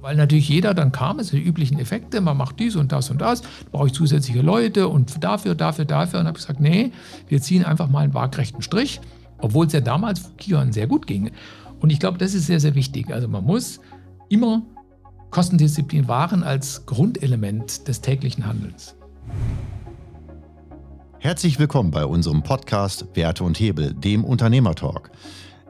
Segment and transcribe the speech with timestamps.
[0.00, 3.10] Weil natürlich jeder dann kam, es sind die üblichen Effekte, man macht dies und das
[3.10, 6.20] und das, brauche ich zusätzliche Leute und dafür, dafür, dafür.
[6.20, 6.90] Und habe ich gesagt, nee,
[7.28, 9.00] wir ziehen einfach mal einen waagrechten Strich,
[9.38, 11.30] obwohl es ja damals Kion sehr gut ging.
[11.80, 13.12] Und ich glaube, das ist sehr, sehr wichtig.
[13.12, 13.80] Also man muss
[14.30, 14.62] immer
[15.30, 18.96] Kostendisziplin wahren als Grundelement des täglichen Handelns.
[21.18, 25.10] Herzlich willkommen bei unserem Podcast Werte und Hebel, dem Unternehmertalk.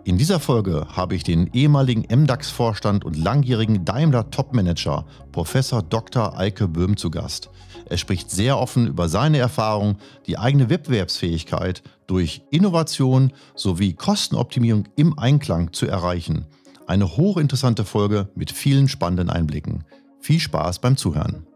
[0.04, 6.38] In dieser Folge habe ich den ehemaligen MDAX-Vorstand und langjährigen Daimler-Topmanager Professor Dr.
[6.38, 7.50] Eike Böhm zu Gast.
[7.84, 15.18] Er spricht sehr offen über seine Erfahrung, die eigene Wettbewerbsfähigkeit durch Innovation sowie Kostenoptimierung im
[15.18, 16.46] Einklang zu erreichen.
[16.86, 19.84] Eine hochinteressante Folge mit vielen spannenden Einblicken.
[20.18, 21.46] Viel Spaß beim Zuhören.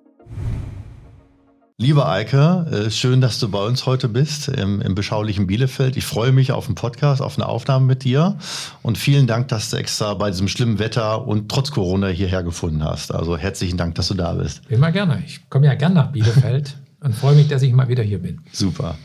[1.76, 5.96] Lieber Eike, äh, schön, dass du bei uns heute bist im, im, beschaulichen Bielefeld.
[5.96, 8.38] Ich freue mich auf einen Podcast, auf eine Aufnahme mit dir.
[8.82, 12.84] Und vielen Dank, dass du extra bei diesem schlimmen Wetter und trotz Corona hierher gefunden
[12.84, 13.12] hast.
[13.12, 14.62] Also herzlichen Dank, dass du da bist.
[14.68, 15.24] Immer gerne.
[15.26, 18.42] Ich komme ja gerne nach Bielefeld und freue mich, dass ich mal wieder hier bin.
[18.52, 18.96] Super.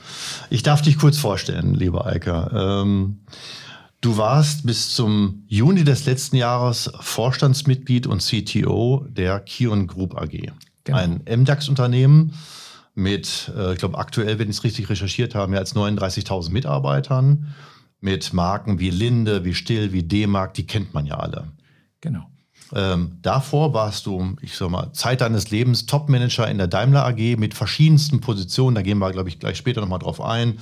[0.51, 2.51] Ich darf dich kurz vorstellen, lieber Eike.
[2.53, 3.21] Ähm,
[4.01, 10.53] Du warst bis zum Juni des letzten Jahres Vorstandsmitglied und CTO der Kion Group AG.
[10.89, 11.01] Genau.
[11.01, 12.33] Ein MDAX-Unternehmen
[12.95, 17.53] mit, äh, ich glaube aktuell, wenn ich es richtig recherchiert habe, mehr als 39.000 Mitarbeitern,
[18.01, 21.49] mit Marken wie Linde, wie Still, wie D-Mark, die kennt man ja alle.
[22.01, 22.25] Genau.
[22.73, 27.37] Ähm, davor warst du, ich sag mal, Zeit deines Lebens Topmanager in der Daimler AG
[27.37, 28.75] mit verschiedensten Positionen.
[28.75, 30.59] Da gehen wir, glaube ich, gleich später nochmal drauf ein.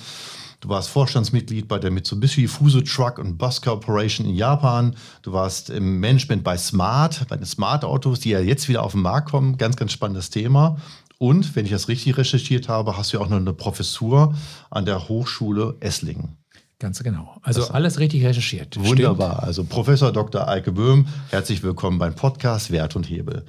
[0.59, 4.95] Du warst Vorstandsmitglied bei der Mitsubishi Fuso Truck und Bus Corporation in Japan.
[5.21, 8.93] Du warst im Management bei Smart, bei den Smart Autos, die ja jetzt wieder auf
[8.93, 9.57] den Markt kommen.
[9.57, 10.77] Ganz, ganz spannendes Thema.
[11.19, 14.33] Und wenn ich das richtig recherchiert habe, hast du ja auch noch eine Professur
[14.71, 16.37] an der Hochschule Esslingen.
[16.79, 17.37] Ganz genau.
[17.43, 18.77] Also das alles richtig recherchiert.
[18.79, 19.33] Wunderbar.
[19.33, 19.43] Stimmt.
[19.47, 20.47] Also Professor Dr.
[20.47, 23.45] Eike Böhm, herzlich willkommen beim Podcast Wert und Hebel.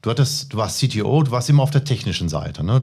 [0.00, 2.64] Du, hattest, du warst CTO, du warst immer auf der technischen Seite.
[2.64, 2.82] Ne?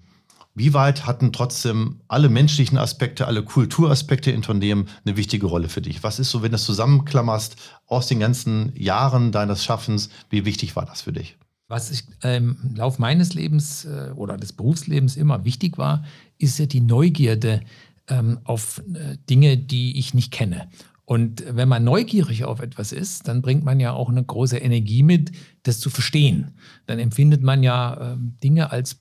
[0.59, 5.81] Wie weit hatten trotzdem alle menschlichen Aspekte, alle Kulturaspekte in Unternehmen eine wichtige Rolle für
[5.81, 6.03] dich?
[6.03, 7.55] Was ist so, wenn du das zusammenklammerst
[7.85, 11.37] aus den ganzen Jahren deines Schaffens, wie wichtig war das für dich?
[11.69, 16.03] Was ich, ähm, im Lauf meines Lebens äh, oder des Berufslebens immer wichtig war,
[16.39, 17.61] ist ja die Neugierde
[18.09, 20.67] ähm, auf äh, Dinge, die ich nicht kenne.
[21.05, 25.03] Und wenn man neugierig auf etwas ist, dann bringt man ja auch eine große Energie
[25.03, 25.31] mit,
[25.63, 26.51] das zu verstehen.
[26.85, 28.99] Dann empfindet man ja äh, Dinge als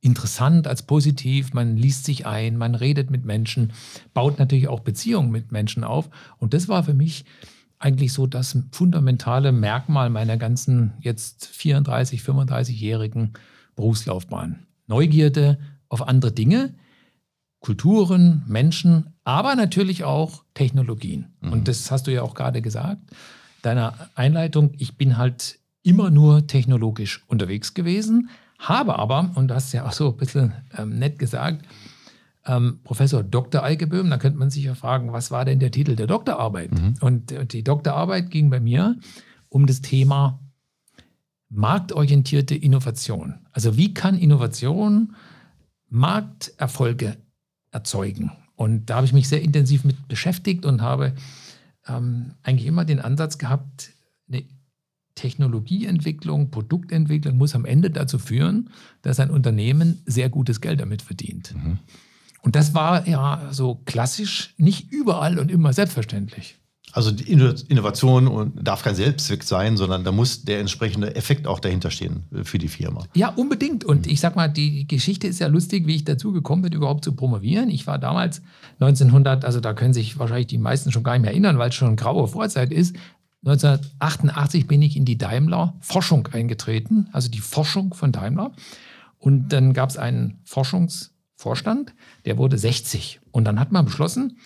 [0.00, 3.72] interessant, als positiv, man liest sich ein, man redet mit Menschen,
[4.14, 6.08] baut natürlich auch Beziehungen mit Menschen auf.
[6.38, 7.24] Und das war für mich
[7.78, 13.34] eigentlich so das fundamentale Merkmal meiner ganzen jetzt 34, 35-jährigen
[13.76, 14.66] Berufslaufbahn.
[14.86, 15.58] Neugierde
[15.88, 16.74] auf andere Dinge,
[17.60, 21.26] Kulturen, Menschen, aber natürlich auch Technologien.
[21.40, 21.52] Mhm.
[21.52, 23.02] Und das hast du ja auch gerade gesagt.
[23.62, 29.72] Deiner Einleitung, ich bin halt immer nur technologisch unterwegs gewesen, habe aber, und du hast
[29.72, 31.64] ja auch so ein bisschen ähm, nett gesagt,
[32.44, 33.62] ähm, Professor Dr.
[33.62, 36.72] Eikeböhm, da könnte man sich ja fragen, was war denn der Titel der Doktorarbeit?
[36.72, 36.94] Mhm.
[37.00, 38.96] Und, und die Doktorarbeit ging bei mir
[39.48, 40.40] um das Thema
[41.50, 43.38] marktorientierte Innovation.
[43.52, 45.14] Also wie kann Innovation
[45.88, 47.16] Markterfolge
[47.70, 48.32] erzeugen?
[48.56, 51.14] Und da habe ich mich sehr intensiv mit beschäftigt und habe
[51.86, 53.92] ähm, eigentlich immer den Ansatz gehabt,
[54.28, 54.44] eine
[55.18, 58.70] Technologieentwicklung, Produktentwicklung muss am Ende dazu führen,
[59.02, 61.54] dass ein Unternehmen sehr gutes Geld damit verdient.
[61.54, 61.78] Mhm.
[62.42, 66.56] Und das war ja so klassisch nicht überall und immer selbstverständlich.
[66.92, 71.90] Also die Innovation darf kein Selbstzweck sein, sondern da muss der entsprechende Effekt auch dahinter
[71.90, 73.04] stehen äh, für die Firma.
[73.14, 73.84] Ja, unbedingt.
[73.84, 77.04] Und ich sag mal, die Geschichte ist ja lustig, wie ich dazu gekommen bin, überhaupt
[77.04, 77.68] zu promovieren.
[77.68, 78.40] Ich war damals
[78.80, 81.74] 1900, also da können sich wahrscheinlich die meisten schon gar nicht mehr erinnern, weil es
[81.74, 82.96] schon eine graue Vorzeit ist.
[83.44, 88.52] 1988 bin ich in die Daimler Forschung eingetreten, also die Forschung von Daimler.
[89.18, 91.94] Und dann gab es einen Forschungs- Vorstand,
[92.24, 93.20] der wurde 60.
[93.30, 94.38] Und dann hat man beschlossen,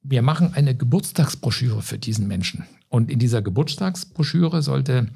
[0.00, 2.64] wir machen eine Geburtstagsbroschüre für diesen Menschen.
[2.88, 5.08] Und in dieser Geburtstagsbroschüre sollte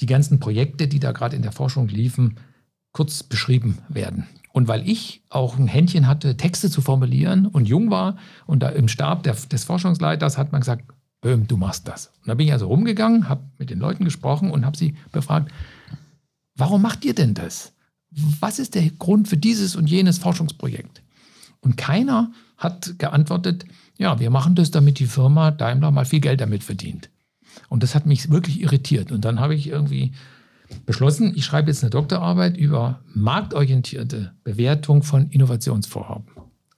[0.00, 2.40] die ganzen Projekte, die da gerade in der Forschung liefen,
[2.90, 4.26] kurz beschrieben werden.
[4.52, 8.16] Und weil ich auch ein Händchen hatte, Texte zu formulieren und jung war
[8.46, 12.08] und da im Stab der, des Forschungsleiters hat man gesagt, Böhm, du machst das.
[12.20, 15.50] Und da bin ich also rumgegangen, habe mit den Leuten gesprochen und habe sie befragt,
[16.54, 17.72] warum macht ihr denn das?
[18.40, 21.02] was ist der Grund für dieses und jenes Forschungsprojekt?
[21.60, 23.64] Und keiner hat geantwortet,
[23.98, 27.10] ja, wir machen das, damit die Firma Daimler mal viel Geld damit verdient.
[27.68, 29.12] Und das hat mich wirklich irritiert.
[29.12, 30.12] Und dann habe ich irgendwie
[30.86, 36.26] beschlossen, ich schreibe jetzt eine Doktorarbeit über marktorientierte Bewertung von Innovationsvorhaben.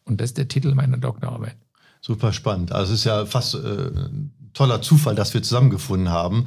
[0.05, 1.57] Und das ist der Titel meiner Doktorarbeit.
[2.07, 2.71] Super spannend.
[2.71, 3.91] Also es ist ja fast äh,
[4.53, 6.45] toller Zufall, dass wir zusammengefunden haben.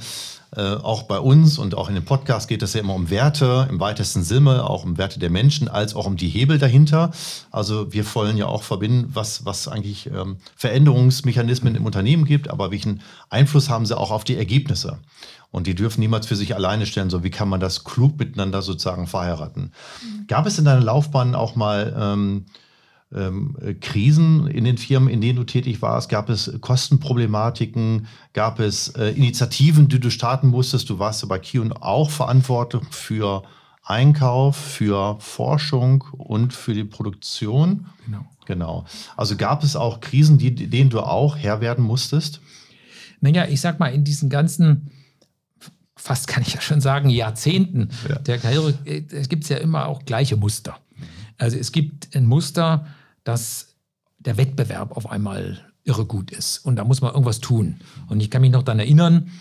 [0.55, 3.65] Äh, auch bei uns und auch in dem Podcast geht es ja immer um Werte
[3.67, 7.09] im weitesten Sinne, auch um Werte der Menschen, als auch um die Hebel dahinter.
[7.49, 12.69] Also wir wollen ja auch verbinden, was, was eigentlich ähm, Veränderungsmechanismen im Unternehmen gibt, aber
[12.69, 13.01] welchen
[13.31, 14.99] Einfluss haben sie auch auf die Ergebnisse.
[15.49, 18.61] Und die dürfen niemals für sich alleine stellen, so wie kann man das klug miteinander
[18.61, 19.71] sozusagen verheiraten.
[20.03, 20.27] Mhm.
[20.27, 22.45] Gab es in deiner Laufbahn auch mal ähm, ähm,
[23.79, 26.09] Krisen in den Firmen, in denen du tätig warst?
[26.09, 28.07] Gab es Kostenproblematiken?
[28.33, 30.89] Gab es äh, Initiativen, die du starten musstest?
[30.89, 33.43] Du warst bei Kion auch verantwortlich für
[33.83, 37.85] Einkauf, für Forschung und für die Produktion.
[38.05, 38.25] Genau.
[38.45, 38.85] Genau.
[39.15, 42.41] Also gab es auch Krisen, die, denen du auch Herr werden musstest?
[43.19, 44.91] Naja, ich sag mal, in diesen ganzen
[45.95, 48.19] fast kann ich ja schon sagen, Jahrzehnten ja.
[48.19, 50.77] der Karriere äh, gibt es ja immer auch gleiche Muster.
[51.37, 52.87] Also es gibt ein Muster,
[53.27, 53.75] dass
[54.19, 57.81] der Wettbewerb auf einmal irre gut ist und da muss man irgendwas tun.
[58.07, 59.31] Und ich kann mich noch daran erinnern,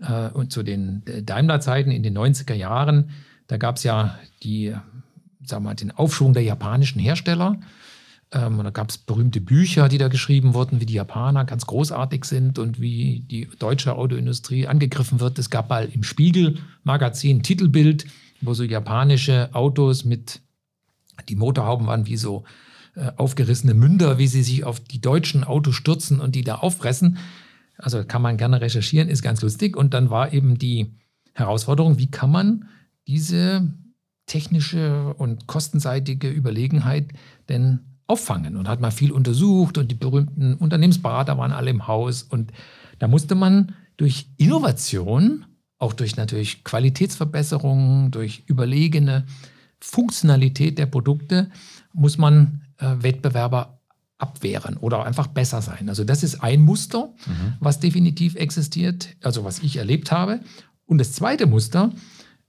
[0.00, 3.10] äh, und zu den Daimler-Zeiten in den 90er Jahren,
[3.46, 4.74] da gab es ja die,
[5.44, 7.60] sagen mal, den Aufschwung der japanischen Hersteller.
[8.32, 12.24] Ähm, da gab es berühmte Bücher, die da geschrieben wurden, wie die Japaner ganz großartig
[12.24, 15.38] sind und wie die deutsche Autoindustrie angegriffen wird.
[15.38, 18.06] Es gab mal im Spiegel-Magazin Titelbild,
[18.40, 20.40] wo so japanische Autos mit,
[21.28, 22.44] die Motorhauben waren wie so
[22.96, 27.18] äh, aufgerissene Münder, wie sie sich auf die deutschen Autos stürzen und die da auffressen.
[27.76, 29.76] Also kann man gerne recherchieren, ist ganz lustig.
[29.76, 30.94] Und dann war eben die
[31.32, 32.68] Herausforderung, wie kann man
[33.06, 33.74] diese
[34.26, 37.12] technische und kostenseitige Überlegenheit
[37.48, 42.22] denn auffangen und hat mal viel untersucht und die berühmten Unternehmensberater waren alle im Haus
[42.22, 42.52] und
[42.98, 45.46] da musste man durch Innovation,
[45.78, 49.24] auch durch natürlich Qualitätsverbesserungen, durch überlegene
[49.80, 51.50] Funktionalität der Produkte,
[51.92, 52.63] muss man
[53.02, 53.80] Wettbewerber
[54.18, 55.88] abwehren oder einfach besser sein.
[55.88, 57.54] Also das ist ein Muster, mhm.
[57.60, 60.40] was definitiv existiert, also was ich erlebt habe.
[60.86, 61.92] Und das zweite Muster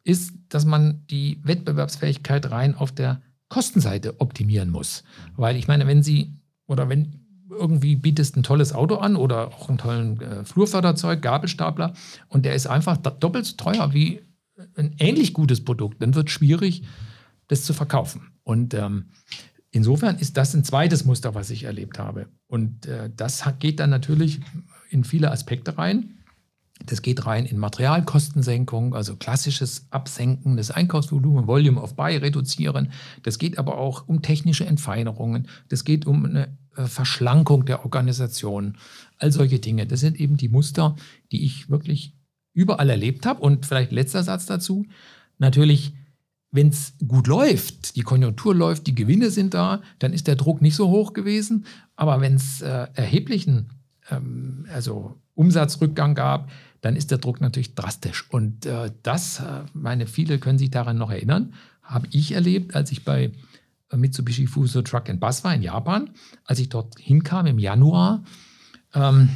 [0.04, 5.04] ist, dass man die Wettbewerbsfähigkeit rein auf der Kostenseite optimieren muss.
[5.36, 6.34] Weil ich meine, wenn Sie
[6.68, 11.94] oder wenn irgendwie bietest ein tolles Auto an oder auch einen tollen äh, Flurförderzeug, Gabelstapler
[12.28, 14.22] und der ist einfach doppelt so teuer wie
[14.76, 16.84] ein ähnlich gutes Produkt, dann wird es schwierig,
[17.48, 18.32] das zu verkaufen.
[18.44, 19.06] Und ähm,
[19.76, 22.28] insofern ist das ein zweites Muster, was ich erlebt habe.
[22.48, 24.40] Und äh, das geht dann natürlich
[24.90, 26.12] in viele Aspekte rein.
[26.86, 32.92] Das geht rein in Materialkostensenkung, also klassisches Absenken des Einkaufsvolumens, Volume of Buy reduzieren.
[33.24, 35.48] Das geht aber auch um technische Entfeinerungen.
[35.68, 38.78] Das geht um eine äh, Verschlankung der Organisation.
[39.18, 39.88] All solche Dinge.
[39.88, 40.96] Das sind eben die Muster,
[41.32, 42.14] die ich wirklich
[42.54, 43.42] überall erlebt habe.
[43.42, 44.86] Und vielleicht letzter Satz dazu.
[45.38, 45.94] Natürlich,
[46.56, 50.62] wenn es gut läuft, die Konjunktur läuft, die Gewinne sind da, dann ist der Druck
[50.62, 51.66] nicht so hoch gewesen.
[51.96, 53.70] Aber wenn es äh, erheblichen
[54.10, 56.50] ähm, also Umsatzrückgang gab,
[56.82, 58.30] dann ist der Druck natürlich drastisch.
[58.30, 62.92] Und äh, das, äh, meine viele können sich daran noch erinnern, habe ich erlebt, als
[62.92, 63.32] ich bei
[63.92, 66.12] äh, Mitsubishi Fuso Truck and Bus war in Japan,
[66.46, 68.24] als ich dort hinkam im Januar
[68.94, 69.30] ähm,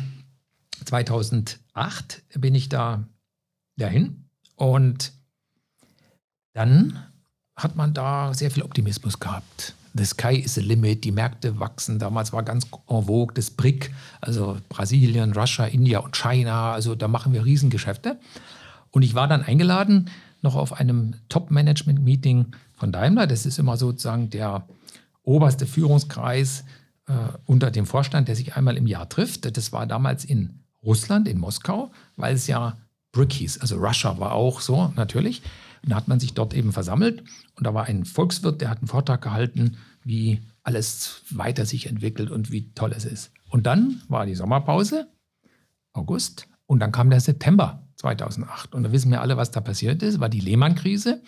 [0.85, 3.07] 2008 bin ich da
[3.77, 5.13] dahin und
[6.53, 6.99] dann
[7.59, 11.99] hat man da sehr viel Optimismus gehabt the sky is the limit, die Märkte wachsen.
[11.99, 13.91] Damals war ganz en vogue das BRIC,
[14.21, 16.73] also Brasilien, Russia, India und China.
[16.73, 18.19] Also da machen wir Riesengeschäfte.
[18.91, 20.09] Und ich war dann eingeladen
[20.41, 23.27] noch auf einem Top-Management-Meeting von Daimler.
[23.27, 24.65] Das ist immer sozusagen der
[25.23, 26.63] oberste Führungskreis
[27.07, 27.13] äh,
[27.45, 29.57] unter dem Vorstand, der sich einmal im Jahr trifft.
[29.57, 32.77] Das war damals in Russland, in Moskau, weil es ja
[33.11, 33.57] BRIC hieß.
[33.59, 35.41] Also Russia war auch so natürlich.
[35.83, 37.23] Und da hat man sich dort eben versammelt
[37.55, 42.31] und da war ein Volkswirt, der hat einen Vortrag gehalten, wie alles weiter sich entwickelt
[42.31, 43.31] und wie toll es ist.
[43.49, 45.07] Und dann war die Sommerpause,
[45.93, 48.75] August, und dann kam der September 2008.
[48.75, 51.23] Und da wissen wir alle, was da passiert ist, war die Lehman-Krise.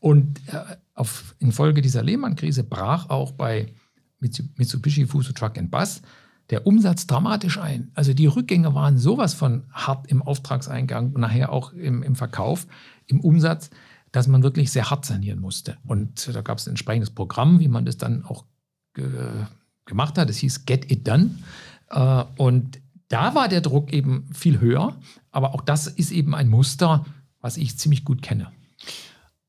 [0.00, 3.72] Und äh, auf, infolge dieser Lehman-Krise brach auch bei
[4.18, 6.02] Mitsubishi Fuso Truck and Bus
[6.50, 7.90] der Umsatz dramatisch ein.
[7.94, 12.66] Also die Rückgänge waren sowas von hart im Auftragseingang und nachher auch im, im Verkauf,
[13.06, 13.70] im Umsatz,
[14.10, 15.78] dass man wirklich sehr hart sanieren musste.
[15.86, 18.44] Und da gab es ein entsprechendes Programm, wie man das dann auch
[18.94, 19.08] ge
[19.84, 20.28] gemacht hat.
[20.28, 21.30] Das hieß Get It Done.
[21.90, 24.96] Äh, und da war der Druck eben viel höher.
[25.30, 27.04] Aber auch das ist eben ein Muster,
[27.40, 28.52] was ich ziemlich gut kenne.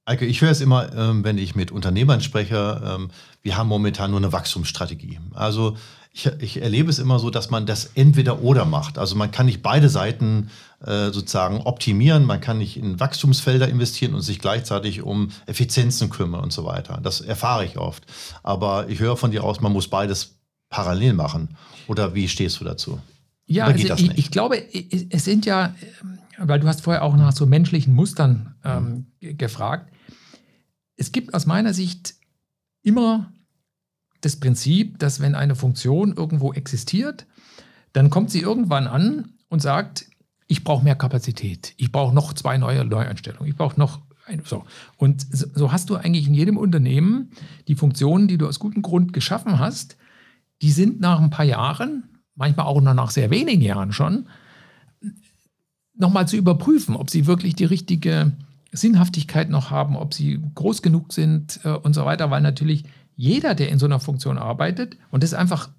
[0.05, 3.09] Eike, ich höre es immer, ähm, wenn ich mit Unternehmern spreche, ähm,
[3.41, 5.19] wir haben momentan nur eine Wachstumsstrategie.
[5.33, 5.77] Also
[6.15, 8.97] ich, ich erlebe es immer so, dass man das entweder oder macht.
[8.99, 10.51] Also man kann nicht beide Seiten
[10.85, 16.41] äh, sozusagen optimieren, man kann nicht in Wachstumsfelder investieren und sich gleichzeitig um Effizienzen kümmern
[16.43, 16.99] und so weiter.
[17.01, 18.05] Das erfahre ich oft.
[18.43, 20.35] Aber ich höre von dir aus, man muss beides
[20.69, 21.57] parallel machen.
[21.87, 23.01] Oder wie stehst du dazu?
[23.45, 24.63] Ja, also ich, ich glaube,
[25.09, 25.73] es sind ja,
[26.37, 29.91] weil du hast vorher auch nach so menschlichen Mustern ähm, ge- gefragt.
[30.95, 32.13] Es gibt aus meiner Sicht
[32.83, 33.33] immer
[34.23, 37.25] das Prinzip, dass wenn eine Funktion irgendwo existiert,
[37.91, 40.05] dann kommt sie irgendwann an und sagt,
[40.47, 44.63] ich brauche mehr Kapazität, ich brauche noch zwei neue Neueinstellungen, ich brauche noch ein, so.
[44.97, 47.31] Und so, hast du eigentlich in jedem Unternehmen
[47.67, 49.97] die Funktionen, die du aus gutem Grund geschaffen hast,
[50.61, 52.03] die sind nach ein paar Jahren,
[52.35, 54.27] manchmal auch nur nach sehr wenigen Jahren schon,
[55.95, 58.31] nochmal zu überprüfen, ob sie wirklich die richtige
[58.71, 63.55] Sinnhaftigkeit noch haben, ob sie groß genug sind äh, und so weiter, weil natürlich jeder,
[63.55, 65.69] der in so einer Funktion arbeitet, und das ist einfach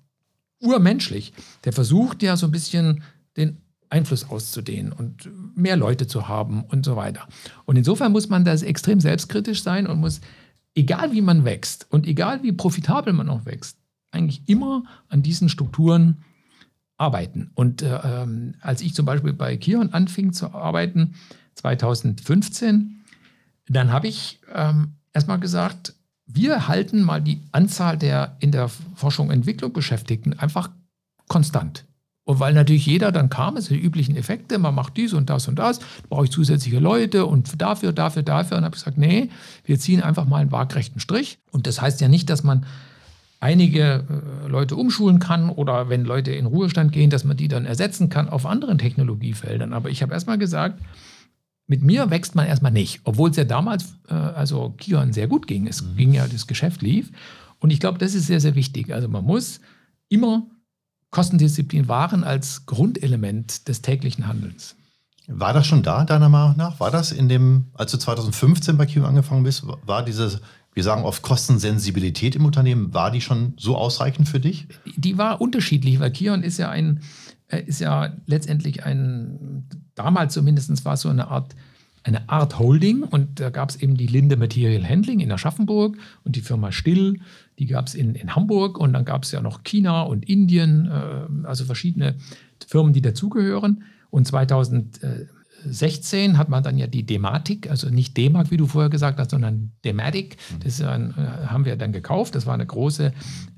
[0.60, 1.32] urmenschlich,
[1.64, 3.02] der versucht ja so ein bisschen
[3.36, 3.58] den
[3.90, 7.28] Einfluss auszudehnen und mehr Leute zu haben und so weiter.
[7.64, 10.20] Und insofern muss man da extrem selbstkritisch sein und muss,
[10.74, 13.78] egal wie man wächst und egal wie profitabel man auch wächst,
[14.10, 16.24] eigentlich immer an diesen Strukturen
[16.96, 17.50] arbeiten.
[17.54, 21.14] Und äh, ähm, als ich zum Beispiel bei Kion anfing zu arbeiten,
[21.54, 23.00] 2015,
[23.68, 25.94] dann habe ich ähm, erstmal gesagt,
[26.26, 30.70] wir halten mal die Anzahl der in der Forschung und Entwicklung Beschäftigten einfach
[31.28, 31.84] konstant.
[32.26, 35.28] Und weil natürlich jeder dann kam, es sind die üblichen Effekte, man macht dies und
[35.28, 38.56] das und das, brauche ich zusätzliche Leute und dafür, dafür, dafür.
[38.56, 39.28] Und habe ich gesagt, nee,
[39.64, 41.38] wir ziehen einfach mal einen waagrechten Strich.
[41.50, 42.64] Und das heißt ja nicht, dass man
[43.40, 47.66] einige äh, Leute umschulen kann oder wenn Leute in Ruhestand gehen, dass man die dann
[47.66, 49.74] ersetzen kann auf anderen Technologiefeldern.
[49.74, 50.80] Aber ich habe erstmal gesagt,
[51.66, 55.46] mit mir wächst man erstmal nicht, obwohl es ja damals, äh, also Kion sehr gut
[55.46, 55.66] ging.
[55.66, 55.96] Es Mhm.
[55.96, 57.10] ging ja, das Geschäft lief.
[57.58, 58.92] Und ich glaube, das ist sehr, sehr wichtig.
[58.92, 59.60] Also man muss
[60.10, 60.46] immer
[61.10, 64.76] Kostendisziplin wahren als Grundelement des täglichen Handelns.
[65.26, 66.80] War das schon da, deiner Meinung nach?
[66.80, 70.40] War das in dem, als du 2015 bei Q angefangen bist, war diese,
[70.74, 74.66] wir sagen oft Kostensensibilität im Unternehmen, war die schon so ausreichend für dich?
[74.96, 77.00] Die war unterschiedlich, weil Kion ist ja ein,
[77.48, 81.54] äh, ist ja letztendlich ein, damals zumindest war es so eine Art,
[82.02, 86.36] eine Art Holding und da gab es eben die Linde Material Handling in Aschaffenburg und
[86.36, 87.20] die Firma Still,
[87.58, 90.86] die gab es in, in Hamburg und dann gab es ja noch China und Indien,
[90.86, 92.16] äh, also verschiedene
[92.66, 93.84] Firmen, die dazugehören.
[94.10, 99.18] Und 2016 hat man dann ja die Dematik, also nicht D-Mark, wie du vorher gesagt
[99.18, 100.36] hast, sondern Dematic.
[100.62, 102.34] Das ein, äh, haben wir dann gekauft.
[102.34, 103.12] Das war eine große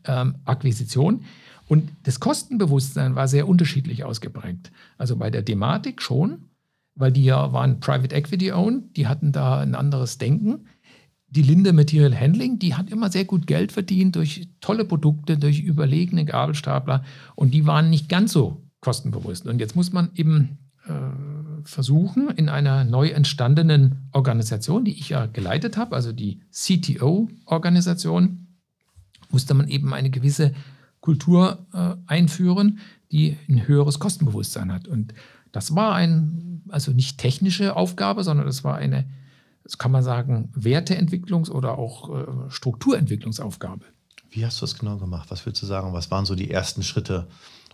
[0.05, 1.25] ähm, Akquisition.
[1.69, 4.71] Und das Kostenbewusstsein war sehr unterschiedlich ausgeprägt.
[4.99, 6.45] Also bei der Dematik schon,
[6.95, 10.67] weil die ja waren Private Equity owned, die hatten da ein anderes Denken.
[11.29, 15.61] Die Linde Material Handling, die hat immer sehr gut Geld verdient durch tolle Produkte, durch
[15.61, 17.05] überlegene Gabelstapler
[17.35, 19.47] und die waren nicht ganz so kostenbewusst.
[19.47, 20.93] Und jetzt muss man eben äh,
[21.65, 28.47] versuchen, in einer neu entstandenen Organisation, die ich ja geleitet habe, also die CTO-Organisation,
[29.31, 30.55] musste man eben eine gewisse
[31.07, 32.81] Kultur äh, einführen,
[33.13, 34.89] die ein höheres Kostenbewusstsein hat.
[34.89, 35.15] Und
[35.53, 39.09] das war ein, also nicht technische Aufgabe, sondern das war eine,
[39.63, 43.85] das kann man sagen, Werteentwicklungs- oder auch äh, Strukturentwicklungsaufgabe.
[44.31, 45.31] Wie hast du das genau gemacht?
[45.31, 45.93] Was würdest du sagen?
[45.93, 47.29] Was waren so die ersten Schritte,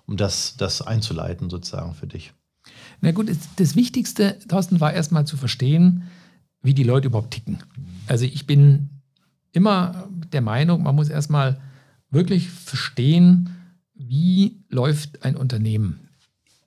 [0.07, 2.35] um das, das einzuleiten, sozusagen für dich?
[3.01, 6.03] Na gut, das, das Wichtigste, Thorsten, war erstmal zu verstehen,
[6.61, 7.63] wie die Leute überhaupt ticken.
[8.09, 8.91] Also ich bin
[9.53, 11.59] immer der Meinung, man muss erstmal
[12.13, 13.51] wirklich verstehen,
[13.95, 16.09] wie läuft ein Unternehmen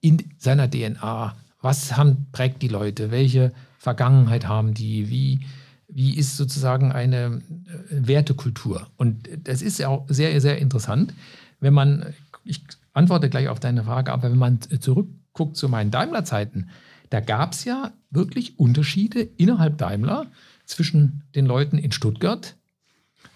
[0.02, 1.36] in seiner DNA.
[1.62, 3.12] Was haben, prägt die Leute?
[3.12, 5.10] Welche Vergangenheit haben die?
[5.10, 5.40] Wie,
[5.88, 7.42] wie ist sozusagen eine
[7.90, 8.88] äh, Wertekultur?
[8.98, 11.14] Und das ist ja auch sehr, sehr interessant,
[11.60, 12.62] wenn man, ich
[12.94, 16.70] antworte gleich auf deine Frage, aber wenn man zurückguckt zu meinen Daimler-Zeiten,
[17.10, 20.26] da gab es ja wirklich Unterschiede innerhalb Daimler
[20.66, 22.56] zwischen den Leuten in Stuttgart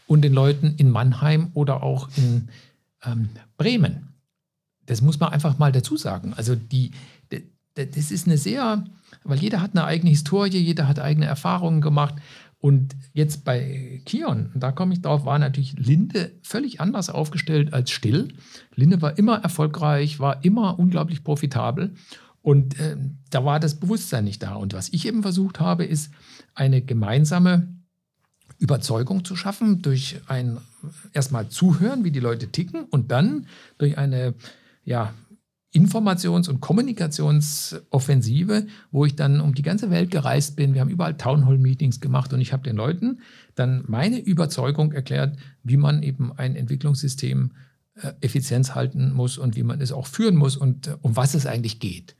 [0.09, 2.49] und den Leuten in Mannheim oder auch in
[3.05, 4.15] ähm, Bremen.
[4.87, 6.33] Das muss man einfach mal dazu sagen.
[6.35, 6.91] Also die,
[7.75, 8.85] das ist eine sehr,
[9.23, 12.15] weil jeder hat eine eigene Historie, jeder hat eigene Erfahrungen gemacht.
[12.57, 17.91] Und jetzt bei Kion, da komme ich drauf, war natürlich Linde völlig anders aufgestellt als
[17.91, 18.29] Still.
[18.73, 21.93] Linde war immer erfolgreich, war immer unglaublich profitabel.
[22.41, 22.97] Und äh,
[23.29, 24.55] da war das Bewusstsein nicht da.
[24.55, 26.11] Und was ich eben versucht habe, ist
[26.55, 27.78] eine gemeinsame
[28.59, 30.59] Überzeugung zu schaffen durch ein
[31.13, 33.47] erstmal Zuhören, wie die Leute ticken und dann
[33.77, 34.35] durch eine
[34.83, 35.13] ja,
[35.73, 40.73] Informations- und Kommunikationsoffensive, wo ich dann um die ganze Welt gereist bin.
[40.73, 43.19] Wir haben überall Townhall-Meetings gemacht und ich habe den Leuten
[43.55, 47.51] dann meine Überzeugung erklärt, wie man eben ein Entwicklungssystem
[47.95, 51.35] äh, Effizienz halten muss und wie man es auch führen muss und äh, um was
[51.35, 52.15] es eigentlich geht.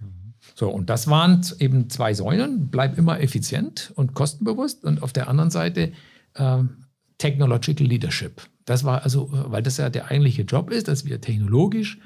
[0.55, 2.69] So, und das waren eben zwei Säulen.
[2.69, 5.91] Bleib immer effizient und kostenbewusst und auf der anderen Seite
[6.35, 6.85] ähm,
[7.17, 8.41] Technological Leadership.
[8.65, 11.99] Das war also, weil das ja der eigentliche Job ist, dass wir technologisch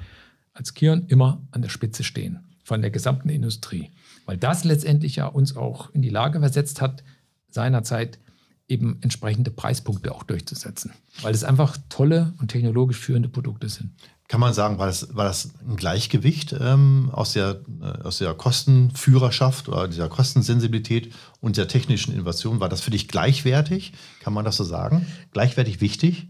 [0.52, 3.90] als Kion immer an der Spitze stehen von der gesamten Industrie.
[4.26, 7.04] Weil das letztendlich ja uns auch in die Lage versetzt hat,
[7.50, 8.18] seinerzeit
[8.66, 10.92] eben entsprechende Preispunkte auch durchzusetzen.
[11.20, 13.90] Weil es einfach tolle und technologisch führende Produkte sind.
[14.26, 18.32] Kann man sagen, war das, war das ein Gleichgewicht ähm, aus, der, äh, aus der
[18.32, 22.58] Kostenführerschaft oder dieser Kostensensibilität und der technischen Innovation?
[22.58, 23.92] War das für dich gleichwertig?
[24.20, 25.06] Kann man das so sagen?
[25.32, 26.28] Gleichwertig wichtig?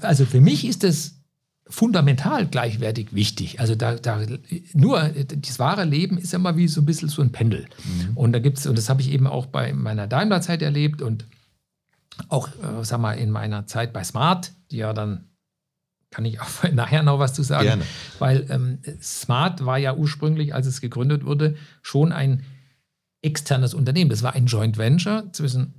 [0.00, 1.18] Also für mich ist es
[1.68, 3.60] fundamental gleichwertig wichtig.
[3.60, 4.20] Also da, da
[4.72, 7.66] nur das wahre Leben ist immer wie so ein bisschen so ein Pendel.
[7.84, 8.16] Mhm.
[8.16, 11.26] Und da gibt's, und das habe ich eben auch bei meiner Daimler-Zeit erlebt und
[12.28, 15.27] auch, äh, sag mal, in meiner Zeit bei Smart, die ja dann
[16.10, 17.82] kann ich auch nachher noch was zu sagen, Gerne.
[18.18, 22.44] weil ähm, Smart war ja ursprünglich, als es gegründet wurde, schon ein
[23.22, 24.10] externes Unternehmen.
[24.10, 25.74] Das war ein Joint Venture zwischen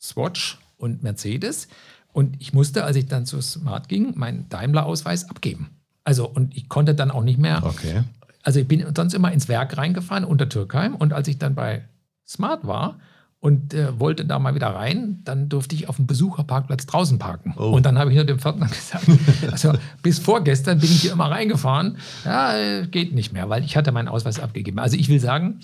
[0.00, 1.68] Swatch und Mercedes.
[2.12, 5.70] Und ich musste, als ich dann zu Smart ging, meinen Daimler-Ausweis abgeben.
[6.04, 7.62] Also, und ich konnte dann auch nicht mehr.
[7.64, 8.02] Okay.
[8.42, 10.94] Also, ich bin sonst immer ins Werk reingefahren unter Türkheim.
[10.94, 11.84] Und als ich dann bei
[12.26, 12.98] Smart war,
[13.40, 17.54] und äh, wollte da mal wieder rein, dann durfte ich auf dem Besucherparkplatz draußen parken.
[17.56, 17.70] Oh.
[17.70, 19.06] Und dann habe ich nur dem Pförtner gesagt,
[19.52, 21.98] also bis vorgestern bin ich hier immer reingefahren.
[22.24, 24.78] Ja, äh, geht nicht mehr, weil ich hatte meinen Ausweis abgegeben.
[24.78, 25.60] Also ich will sagen,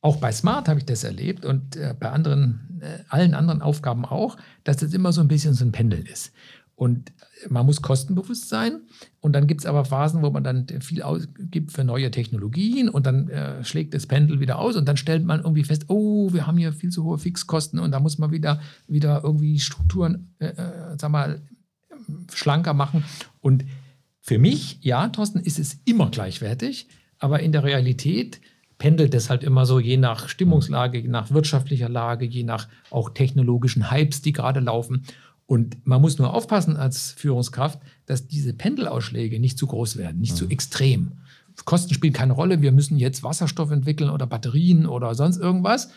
[0.00, 4.04] auch bei Smart habe ich das erlebt und äh, bei anderen, äh, allen anderen Aufgaben
[4.04, 6.32] auch, dass das immer so ein bisschen so ein Pendel ist.
[6.78, 7.10] Und
[7.48, 8.82] man muss kostenbewusst sein.
[9.18, 13.04] Und dann gibt es aber Phasen, wo man dann viel ausgibt für neue Technologien und
[13.04, 16.46] dann äh, schlägt das Pendel wieder aus und dann stellt man irgendwie fest, oh, wir
[16.46, 20.50] haben hier viel zu hohe Fixkosten und da muss man wieder, wieder irgendwie Strukturen, äh,
[20.50, 21.42] äh sag mal,
[22.32, 23.02] schlanker machen.
[23.40, 23.64] Und
[24.20, 26.86] für mich, ja, Thorsten, ist es immer gleichwertig,
[27.18, 28.40] aber in der Realität
[28.78, 33.10] pendelt es halt immer so, je nach Stimmungslage, je nach wirtschaftlicher Lage, je nach auch
[33.10, 35.02] technologischen Hypes, die gerade laufen.
[35.48, 40.32] Und man muss nur aufpassen als Führungskraft, dass diese Pendelausschläge nicht zu groß werden, nicht
[40.32, 40.36] mhm.
[40.36, 41.12] zu extrem.
[41.64, 42.60] Kosten spielen keine Rolle.
[42.60, 45.88] Wir müssen jetzt Wasserstoff entwickeln oder Batterien oder sonst irgendwas.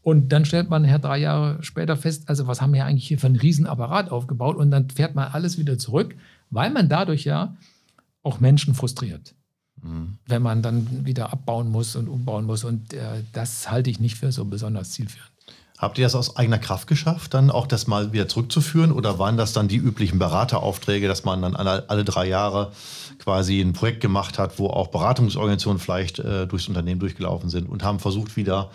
[0.00, 3.18] Und dann stellt man ja drei Jahre später fest, also was haben wir eigentlich hier
[3.18, 4.56] für einen Riesenapparat aufgebaut?
[4.56, 6.16] Und dann fährt man alles wieder zurück,
[6.48, 7.56] weil man dadurch ja
[8.22, 9.34] auch Menschen frustriert.
[9.82, 10.16] Mhm.
[10.26, 12.64] Wenn man dann wieder abbauen muss und umbauen muss.
[12.64, 15.33] Und äh, das halte ich nicht für so besonders zielführend.
[15.76, 18.92] Habt ihr das aus eigener Kraft geschafft, dann auch das mal wieder zurückzuführen?
[18.92, 22.70] Oder waren das dann die üblichen Beraterauftträge, dass man dann alle, drei Jahre
[23.18, 27.82] quasi ein Projekt gemacht hat, wo auch Beratungsorganisationen vielleicht äh, durchs Unternehmen durchgelaufen sind und
[27.82, 28.70] haben versucht, wieder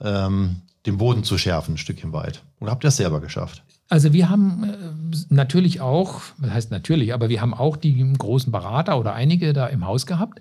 [0.00, 2.42] ähm, den Boden zu schärfen, ein Stückchen weit?
[2.60, 3.62] Oder habt ihr das selber geschafft?
[3.90, 8.50] Also wir haben äh, natürlich auch, das heißt natürlich, aber wir haben auch die großen
[8.50, 10.40] Berater oder einige da im Haus gehabt.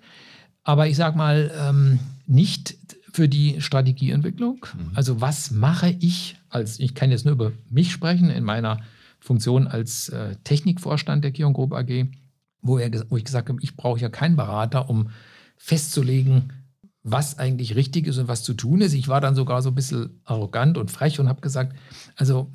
[0.63, 2.77] Aber ich sage mal, ähm, nicht
[3.17, 4.63] für die Strategieentwicklung.
[4.77, 4.91] Mhm.
[4.93, 8.79] Also was mache ich als, ich kann jetzt nur über mich sprechen, in meiner
[9.19, 12.05] Funktion als äh, Technikvorstand der Kion Group AG,
[12.61, 15.09] wo, er, wo ich gesagt habe, ich brauche ja keinen Berater, um
[15.55, 16.53] festzulegen,
[17.01, 18.93] was eigentlich richtig ist und was zu tun ist.
[18.93, 21.75] Ich war dann sogar so ein bisschen arrogant und frech und habe gesagt,
[22.17, 22.51] also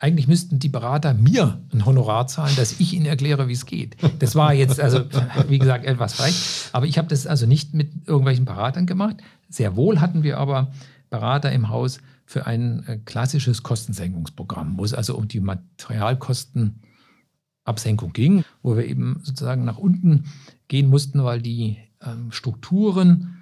[0.00, 3.96] eigentlich müssten die Berater mir ein Honorar zahlen, dass ich ihnen erkläre, wie es geht.
[4.20, 5.00] Das war jetzt, also
[5.48, 6.70] wie gesagt, etwas frech.
[6.72, 9.16] Aber ich habe das also nicht mit irgendwelchen Beratern gemacht,
[9.48, 10.70] sehr wohl hatten wir aber
[11.10, 18.44] Berater im Haus für ein äh, klassisches Kostensenkungsprogramm, wo es also um die Materialkostenabsenkung ging,
[18.62, 20.26] wo wir eben sozusagen nach unten
[20.68, 23.38] gehen mussten, weil die ähm, Strukturen,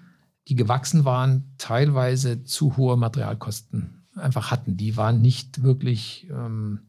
[0.48, 4.76] die gewachsen waren, teilweise zu hohe Materialkosten einfach hatten.
[4.76, 6.80] Die waren nicht wirklich ähm,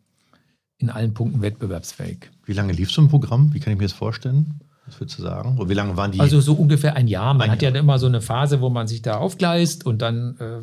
[0.78, 2.30] in allen Punkten wettbewerbsfähig.
[2.46, 3.54] Wie lange lief so ein Programm?
[3.54, 4.62] Wie kann ich mir das vorstellen?
[4.86, 5.58] Was würdest du sagen?
[5.58, 6.20] Und wie lange waren die?
[6.20, 7.34] Also so ungefähr ein Jahr.
[7.34, 7.74] Man ein hat Jahr.
[7.74, 10.62] ja immer so eine Phase, wo man sich da aufgleist und dann äh,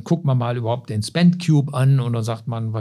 [0.00, 2.72] guckt man mal überhaupt den Spend Cube an und dann sagt man,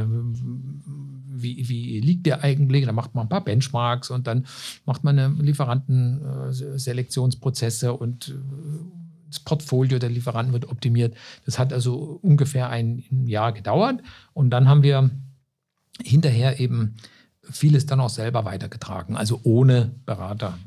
[1.28, 2.86] wie, wie liegt der eigentlich?
[2.86, 4.46] Dann macht man ein paar Benchmarks und dann
[4.86, 8.36] macht man eine Lieferantenselektionsprozesse und äh,
[9.36, 11.16] das Portfolio der Lieferanten wird optimiert.
[11.46, 14.02] Das hat also ungefähr ein Jahr gedauert
[14.34, 15.12] und dann haben wir
[16.02, 16.96] hinterher eben
[17.44, 20.58] vieles dann auch selber weitergetragen, also ohne Berater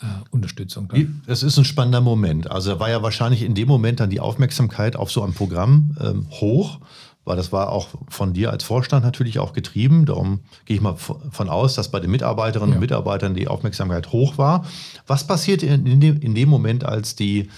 [0.00, 0.88] äh, Unterstützung.
[0.88, 1.22] Dann.
[1.26, 2.50] Es ist ein spannender Moment.
[2.50, 5.96] Also da war ja wahrscheinlich in dem Moment dann die Aufmerksamkeit auf so ein Programm
[6.00, 6.80] ähm, hoch,
[7.24, 10.04] weil das war auch von dir als Vorstand natürlich auch getrieben.
[10.06, 12.76] Darum gehe ich mal von aus, dass bei den Mitarbeiterinnen ja.
[12.76, 14.64] und Mitarbeitern die Aufmerksamkeit hoch war.
[15.06, 17.48] Was passiert in, dem, in dem Moment, als die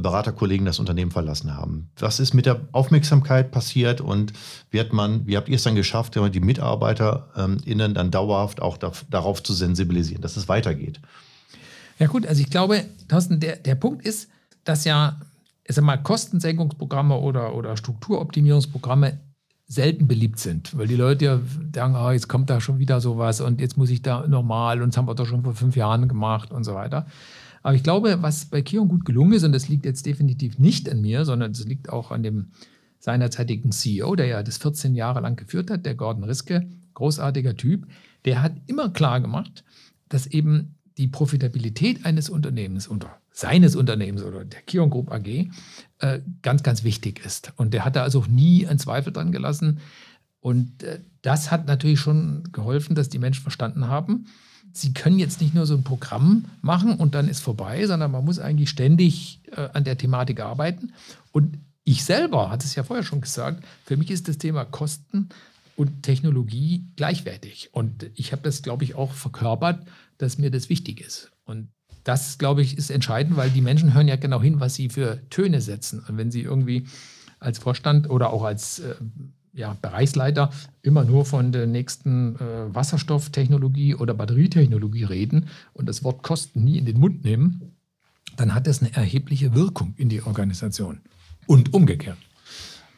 [0.00, 1.90] Beraterkollegen das Unternehmen verlassen haben.
[1.98, 4.32] Was ist mit der Aufmerksamkeit passiert und
[4.70, 8.78] wie, hat man, wie habt ihr es dann geschafft, die MitarbeiterInnen dann dauerhaft auch
[9.10, 11.00] darauf zu sensibilisieren, dass es weitergeht?
[11.98, 14.28] Ja gut, also ich glaube, Thorsten, der, der Punkt ist,
[14.64, 15.16] dass ja
[15.64, 19.18] ich sag mal, Kostensenkungsprogramme oder, oder Strukturoptimierungsprogramme
[19.66, 23.40] selten beliebt sind, weil die Leute ja denken, oh, jetzt kommt da schon wieder sowas
[23.40, 26.08] und jetzt muss ich da normal und das haben wir doch schon vor fünf Jahren
[26.08, 27.06] gemacht und so weiter.
[27.62, 30.90] Aber ich glaube, was bei Kion gut gelungen ist, und das liegt jetzt definitiv nicht
[30.90, 32.48] an mir, sondern es liegt auch an dem
[32.98, 37.86] seinerzeitigen CEO, der ja das 14 Jahre lang geführt hat, der Gordon Riske, großartiger Typ,
[38.24, 39.64] der hat immer klar gemacht,
[40.08, 45.48] dass eben die Profitabilität eines Unternehmens oder seines Unternehmens oder der Kion Group AG
[45.98, 47.52] äh, ganz, ganz wichtig ist.
[47.56, 49.80] Und der hat da also nie einen Zweifel dran gelassen.
[50.40, 54.26] Und äh, das hat natürlich schon geholfen, dass die Menschen verstanden haben,
[54.72, 58.24] sie können jetzt nicht nur so ein Programm machen und dann ist vorbei, sondern man
[58.24, 60.92] muss eigentlich ständig äh, an der Thematik arbeiten.
[61.30, 65.28] Und ich selber, hatte es ja vorher schon gesagt, für mich ist das Thema Kosten
[65.76, 67.70] und Technologie gleichwertig.
[67.72, 69.86] Und ich habe das, glaube ich, auch verkörpert,
[70.18, 71.32] dass mir das wichtig ist.
[71.44, 71.68] Und
[72.04, 75.20] das, glaube ich, ist entscheidend, weil die Menschen hören ja genau hin, was sie für
[75.30, 76.02] Töne setzen.
[76.08, 76.86] Und wenn sie irgendwie
[77.38, 78.94] als Vorstand oder auch als äh,
[79.52, 80.50] ja, Bereichsleiter
[80.82, 86.78] immer nur von der nächsten äh, Wasserstofftechnologie oder Batterietechnologie reden und das Wort Kosten nie
[86.78, 87.72] in den Mund nehmen,
[88.36, 91.00] dann hat das eine erhebliche Wirkung in die Organisation.
[91.46, 92.18] Und umgekehrt.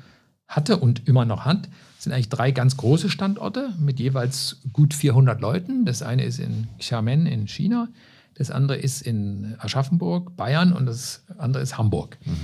[0.48, 5.40] hatte und immer noch hat, sind eigentlich drei ganz große Standorte mit jeweils gut 400
[5.40, 5.84] Leuten.
[5.84, 7.88] Das eine ist in Xiamen in China,
[8.34, 12.18] das andere ist in Aschaffenburg, Bayern und das andere ist Hamburg.
[12.24, 12.36] Mhm.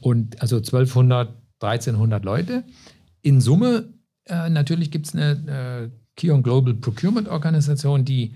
[0.00, 2.64] Und also 1200, 1300 Leute.
[3.22, 3.88] In Summe
[4.28, 8.34] äh, natürlich gibt es eine äh, Kion Global Procurement Organisation, die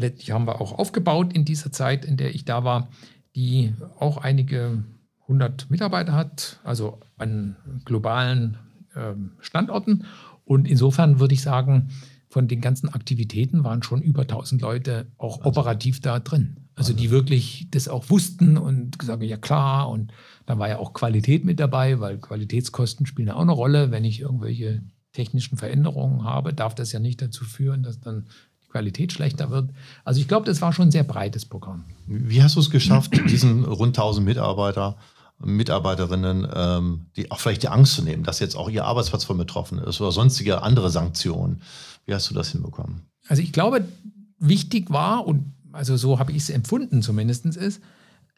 [0.00, 2.88] die haben wir auch aufgebaut in dieser Zeit, in der ich da war,
[3.36, 4.84] die auch einige
[5.28, 8.58] hundert Mitarbeiter hat, also an globalen
[8.94, 10.04] äh, Standorten.
[10.44, 11.90] Und insofern würde ich sagen,
[12.28, 16.56] von den ganzen Aktivitäten waren schon über 1000 Leute auch also, operativ da drin.
[16.76, 19.90] Also die wirklich das auch wussten und gesagt, ja klar.
[19.90, 20.12] Und
[20.46, 23.90] dann war ja auch Qualität mit dabei, weil Qualitätskosten spielen ja auch eine Rolle.
[23.90, 24.82] Wenn ich irgendwelche
[25.12, 28.26] technischen Veränderungen habe, darf das ja nicht dazu führen, dass dann
[28.70, 29.70] Qualität schlechter wird.
[30.04, 31.84] Also ich glaube, das war schon ein sehr breites Programm.
[32.06, 34.96] Wie hast du es geschafft, diesen rund 1000 Mitarbeiter,
[35.42, 39.38] Mitarbeiterinnen, ähm, die auch vielleicht die Angst zu nehmen, dass jetzt auch ihr Arbeitsplatz von
[39.38, 41.62] betroffen ist oder sonstige andere Sanktionen?
[42.06, 43.06] Wie hast du das hinbekommen?
[43.28, 43.84] Also ich glaube,
[44.38, 47.80] wichtig war und also so habe ich es empfunden zumindest ist,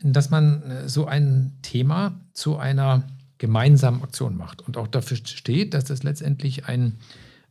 [0.03, 3.05] dass man äh, so ein Thema zu einer
[3.39, 6.99] gemeinsamen Aktion macht und auch dafür steht, dass das letztendlich ein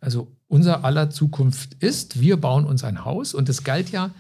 [0.01, 2.19] also unser aller Zukunft ist.
[2.19, 4.11] Wir bauen uns ein Haus und das galt ja,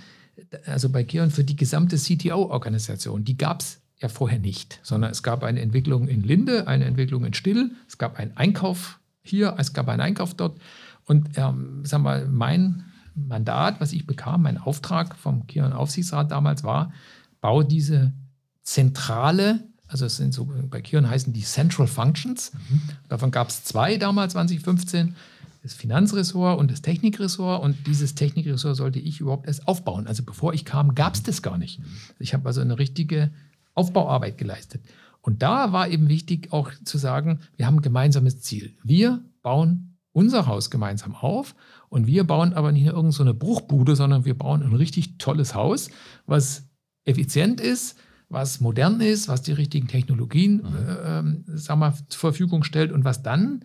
[0.65, 3.25] also bei Kion für die gesamte CTO-Organisation.
[3.25, 7.25] Die gab es ja vorher nicht, sondern es gab eine Entwicklung in Linde, eine Entwicklung
[7.25, 10.59] in Still, es gab einen Einkauf hier, es gab einen Einkauf dort.
[11.05, 16.63] Und ähm, sagen wir, mein Mandat, was ich bekam, mein Auftrag vom Kion Aufsichtsrat damals
[16.63, 16.93] war,
[17.41, 18.13] bau diese
[18.61, 22.53] zentrale, also es sind so, bei Kion heißen die Central Functions.
[22.53, 22.81] Mhm.
[23.09, 25.15] Davon gab es zwei damals, 2015
[25.61, 30.07] das Finanzressort und das Technikressort und dieses Technikressort sollte ich überhaupt erst aufbauen.
[30.07, 31.79] Also bevor ich kam, gab es das gar nicht.
[32.19, 33.31] Ich habe also eine richtige
[33.75, 34.81] Aufbauarbeit geleistet.
[35.21, 38.73] Und da war eben wichtig auch zu sagen, wir haben ein gemeinsames Ziel.
[38.83, 41.55] Wir bauen unser Haus gemeinsam auf
[41.89, 45.53] und wir bauen aber nicht nur irgendeine so Bruchbude, sondern wir bauen ein richtig tolles
[45.53, 45.89] Haus,
[46.25, 46.67] was
[47.05, 47.97] effizient ist,
[48.29, 51.45] was modern ist, was die richtigen Technologien mhm.
[51.53, 53.63] äh, sagen wir, zur Verfügung stellt und was dann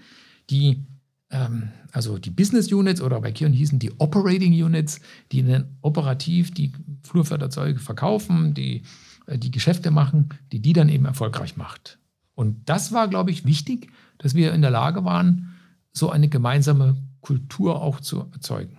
[0.50, 0.85] die
[1.31, 5.01] ähm, also die Business Units oder bei Kion hießen die Operating Units,
[5.33, 8.83] die dann operativ die Flurförderzeuge verkaufen, die
[9.27, 11.99] äh, die Geschäfte machen, die die dann eben erfolgreich macht.
[12.35, 15.55] Und das war, glaube ich, wichtig, dass wir in der Lage waren,
[15.93, 18.77] so eine gemeinsame Kultur auch zu erzeugen.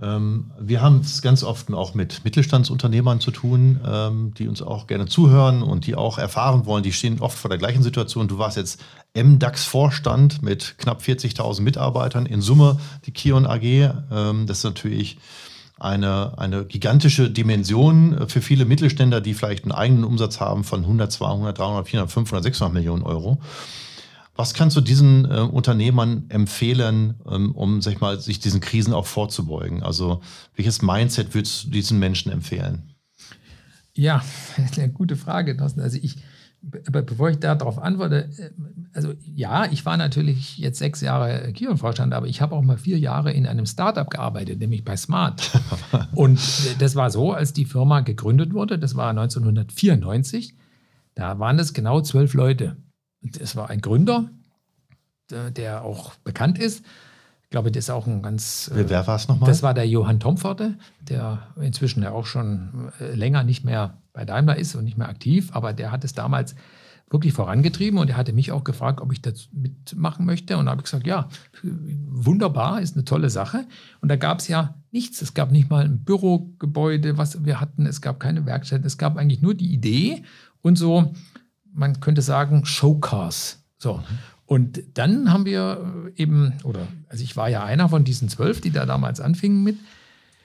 [0.00, 4.86] Ähm, wir haben es ganz oft auch mit Mittelstandsunternehmern zu tun, ähm, die uns auch
[4.86, 6.84] gerne zuhören und die auch erfahren wollen.
[6.84, 8.28] Die stehen oft vor der gleichen Situation.
[8.28, 8.80] Du warst jetzt
[9.14, 13.62] MDAX-Vorstand mit knapp 40.000 Mitarbeitern in Summe, die Kion AG.
[13.64, 15.18] Ähm, das ist natürlich
[15.80, 21.10] eine, eine gigantische Dimension für viele Mittelständler, die vielleicht einen eigenen Umsatz haben von 100,
[21.10, 23.38] 200, 300, 400, 500, 600 Millionen Euro.
[24.38, 28.94] Was kannst du diesen äh, Unternehmern empfehlen, ähm, um sag ich mal, sich diesen Krisen
[28.94, 29.82] auch vorzubeugen?
[29.82, 30.20] Also
[30.54, 32.94] welches Mindset würdest du diesen Menschen empfehlen?
[33.94, 34.22] Ja,
[34.76, 35.80] eine gute Frage, Thorsten.
[35.80, 36.18] Also ich,
[36.62, 38.50] bevor ich darauf antworte, äh,
[38.92, 43.00] also ja, ich war natürlich jetzt sechs Jahre Kion-Vorstand, aber ich habe auch mal vier
[43.00, 45.50] Jahre in einem Startup gearbeitet, nämlich bei Smart.
[46.14, 46.38] Und
[46.80, 50.54] das war so, als die Firma gegründet wurde, das war 1994,
[51.16, 52.76] da waren das genau zwölf Leute.
[53.38, 54.30] Es war ein Gründer,
[55.30, 56.84] der auch bekannt ist,
[57.48, 58.70] Ich glaube, das ist auch ein ganz.
[58.74, 59.48] Wer, wer war es nochmal?
[59.48, 64.26] Das war der Johann Tomforte, der inzwischen ja auch schon äh, länger nicht mehr bei
[64.26, 66.54] Daimler ist und nicht mehr aktiv, aber der hat es damals
[67.10, 70.58] wirklich vorangetrieben und er hatte mich auch gefragt, ob ich das mitmachen möchte.
[70.58, 71.28] Und da habe ich gesagt, ja,
[71.62, 73.64] wunderbar, ist eine tolle Sache.
[74.02, 75.22] Und da gab es ja nichts.
[75.22, 77.86] Es gab nicht mal ein Bürogebäude, was wir hatten.
[77.86, 78.86] Es gab keine Werkstätten.
[78.86, 80.22] Es gab eigentlich nur die Idee
[80.60, 81.14] und so,
[81.78, 83.62] man könnte sagen, Showcars.
[83.78, 84.02] So.
[84.46, 88.70] Und dann haben wir eben, oder also ich war ja einer von diesen zwölf, die
[88.70, 89.78] da damals anfingen mit,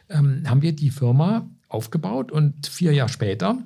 [0.09, 3.57] ähm, haben wir die Firma aufgebaut und vier Jahre später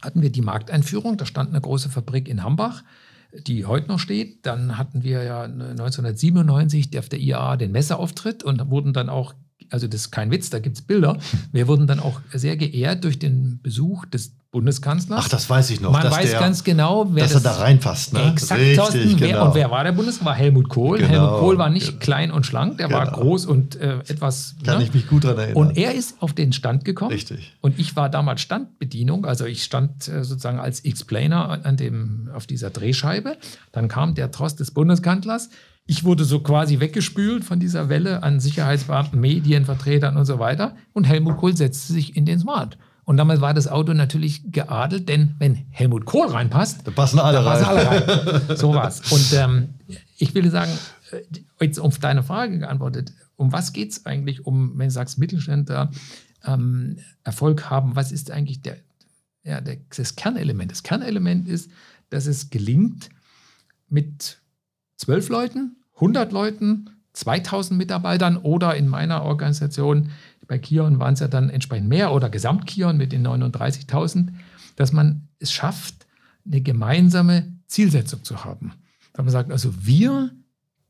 [0.00, 1.16] hatten wir die Markteinführung.
[1.16, 2.84] Da stand eine große Fabrik in Hambach,
[3.32, 4.46] die heute noch steht.
[4.46, 9.34] Dann hatten wir ja 1997 auf der IAA den Messeauftritt und wurden dann auch
[9.70, 11.18] also das ist kein Witz, da gibt es Bilder.
[11.52, 15.24] Wir wurden dann auch sehr geehrt durch den Besuch des Bundeskanzlers.
[15.24, 15.92] Ach, das weiß ich noch.
[15.92, 18.14] Man weiß der, ganz genau, wer dass das er da reinpasst.
[18.14, 18.32] Ne?
[18.32, 19.46] Exakt, Richtig, Thorsten, wer, genau.
[19.46, 20.30] Und wer war der Bundeskanzler?
[20.30, 20.98] War Helmut Kohl.
[20.98, 21.98] Genau, Helmut Kohl war nicht genau.
[21.98, 22.98] klein und schlank, der genau.
[22.98, 24.56] war groß und äh, etwas.
[24.64, 24.84] Kann ne?
[24.84, 25.56] ich mich gut daran erinnern.
[25.56, 27.12] Und er ist auf den Stand gekommen.
[27.12, 27.52] Richtig.
[27.60, 32.46] Und ich war damals Standbedienung, also ich stand äh, sozusagen als Explainer an dem, auf
[32.46, 33.36] dieser Drehscheibe.
[33.72, 35.50] Dann kam der Trost des Bundeskanzlers
[35.90, 40.76] ich wurde so quasi weggespült von dieser Welle an Sicherheitsbeamten, Medienvertretern und so weiter.
[40.92, 42.76] Und Helmut Kohl setzte sich in den Smart.
[43.08, 47.42] Und damals war das Auto natürlich geadelt, denn wenn Helmut Kohl reinpasst, da passen alle,
[47.42, 47.64] rein.
[47.64, 48.42] alle rein.
[48.58, 49.00] so war's.
[49.10, 49.68] Und ähm,
[50.18, 50.70] ich will sagen,
[51.12, 55.16] äh, jetzt auf deine Frage geantwortet, um was geht es eigentlich, um, wenn du sagst,
[55.16, 55.90] Mittelständler
[56.44, 58.76] ähm, Erfolg haben, was ist eigentlich der,
[59.42, 60.70] ja, der, das Kernelement?
[60.70, 61.70] Das Kernelement ist,
[62.10, 63.08] dass es gelingt,
[63.88, 64.36] mit
[64.98, 70.10] zwölf Leuten 100 Leuten, 2000 Mitarbeitern oder in meiner Organisation,
[70.48, 74.30] bei Kion waren es ja dann entsprechend mehr oder Gesamtkion mit den 39.000,
[74.76, 76.06] dass man es schafft,
[76.44, 78.72] eine gemeinsame Zielsetzung zu haben.
[79.12, 80.30] Dass man sagt, also wir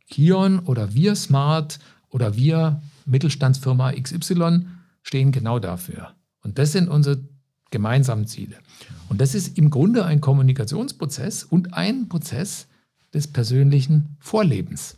[0.08, 4.66] Kion oder wir Smart oder wir Mittelstandsfirma XY
[5.02, 6.14] stehen genau dafür.
[6.42, 7.18] Und das sind unsere
[7.70, 8.56] gemeinsamen Ziele.
[9.08, 12.68] Und das ist im Grunde ein Kommunikationsprozess und ein Prozess
[13.12, 14.97] des persönlichen Vorlebens.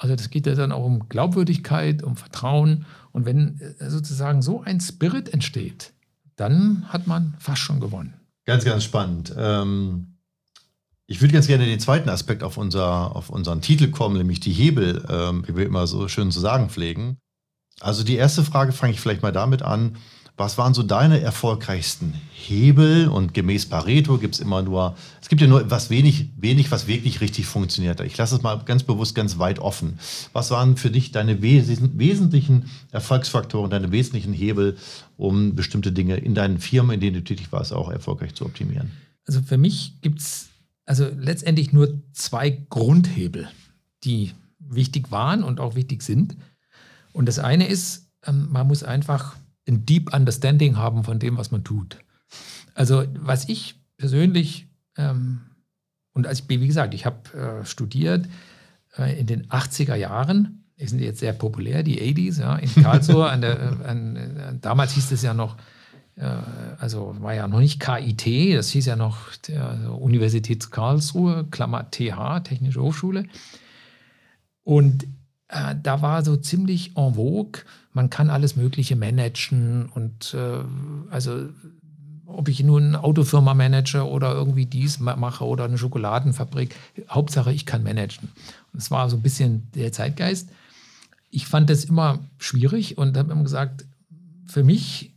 [0.00, 2.86] Also das geht ja dann auch um Glaubwürdigkeit, um Vertrauen.
[3.12, 5.92] Und wenn äh, sozusagen so ein Spirit entsteht,
[6.36, 8.14] dann hat man fast schon gewonnen.
[8.46, 9.34] Ganz, ganz spannend.
[9.36, 10.16] Ähm,
[11.06, 14.52] ich würde ganz gerne den zweiten Aspekt auf, unser, auf unseren Titel kommen, nämlich die
[14.52, 17.18] Hebel, ähm, wie wir immer so schön zu sagen pflegen.
[17.80, 19.98] Also die erste Frage fange ich vielleicht mal damit an.
[20.40, 23.08] Was waren so deine erfolgreichsten Hebel?
[23.08, 26.86] Und gemäß Pareto gibt es immer nur, es gibt ja nur etwas wenig, wenig, was
[26.86, 28.00] wirklich richtig funktioniert.
[28.00, 29.98] Ich lasse es mal ganz bewusst ganz weit offen.
[30.32, 34.78] Was waren für dich deine wes wesentlichen Erfolgsfaktoren, deine wesentlichen Hebel,
[35.18, 38.92] um bestimmte Dinge in deinen Firmen, in denen du tätig warst, auch erfolgreich zu optimieren?
[39.26, 40.48] Also für mich gibt es
[40.86, 43.50] also letztendlich nur zwei Grundhebel,
[44.04, 46.34] die wichtig waren und auch wichtig sind.
[47.12, 49.36] Und das eine ist, ähm, man muss einfach
[49.70, 51.98] ein Deep Understanding haben von dem, was man tut.
[52.74, 55.40] Also was ich persönlich, ähm,
[56.12, 58.28] und als ich, wie gesagt, ich habe äh, studiert
[58.98, 63.28] äh, in den 80er Jahren, die sind jetzt sehr populär, die 80s, ja, in Karlsruhe.
[63.28, 65.56] an der, äh, an, äh, damals hieß es ja noch,
[66.16, 66.24] äh,
[66.78, 71.90] also war ja noch nicht KIT, das hieß ja noch der also Universität Karlsruhe, Klammer
[71.90, 73.26] TH, Technische Hochschule.
[74.62, 75.04] Und
[75.48, 80.58] äh, da war so ziemlich en vogue, man kann alles Mögliche managen und äh,
[81.10, 81.48] also
[82.26, 86.74] ob ich nun eine Autofirma manage oder irgendwie dies mache oder eine Schokoladenfabrik,
[87.08, 88.28] Hauptsache ich kann managen.
[88.72, 90.48] Und es war so ein bisschen der Zeitgeist.
[91.30, 93.84] Ich fand das immer schwierig und habe immer gesagt,
[94.46, 95.12] für mich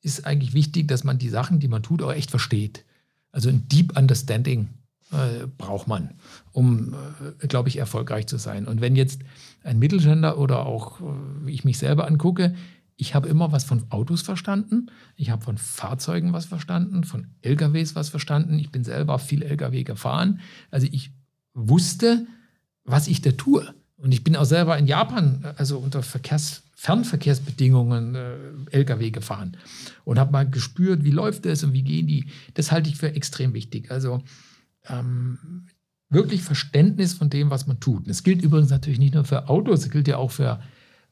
[0.00, 2.84] ist eigentlich wichtig, dass man die Sachen, die man tut, auch echt versteht.
[3.32, 4.68] Also ein Deep Understanding
[5.12, 6.14] äh, braucht man,
[6.52, 6.94] um,
[7.40, 8.66] äh, glaube ich, erfolgreich zu sein.
[8.66, 9.22] Und wenn jetzt
[9.62, 11.04] ein Mittelständler oder auch, äh,
[11.42, 12.54] wie ich mich selber angucke,
[12.96, 14.86] ich habe immer was von Autos verstanden,
[15.16, 18.58] ich habe von Fahrzeugen was verstanden, von LKWs was verstanden.
[18.58, 20.40] Ich bin selber viel LKW gefahren.
[20.70, 21.12] Also ich
[21.54, 22.26] wusste,
[22.84, 23.74] was ich da tue.
[23.96, 28.36] Und ich bin auch selber in Japan, also unter Verkehrs, Fernverkehrsbedingungen äh,
[28.70, 29.56] LKW gefahren
[30.04, 32.26] und habe mal gespürt, wie läuft das und wie gehen die.
[32.54, 33.90] Das halte ich für extrem wichtig.
[33.90, 34.22] Also
[34.88, 35.66] ähm,
[36.10, 38.08] wirklich Verständnis von dem, was man tut.
[38.08, 40.60] Das gilt übrigens natürlich nicht nur für Autos, es gilt ja auch für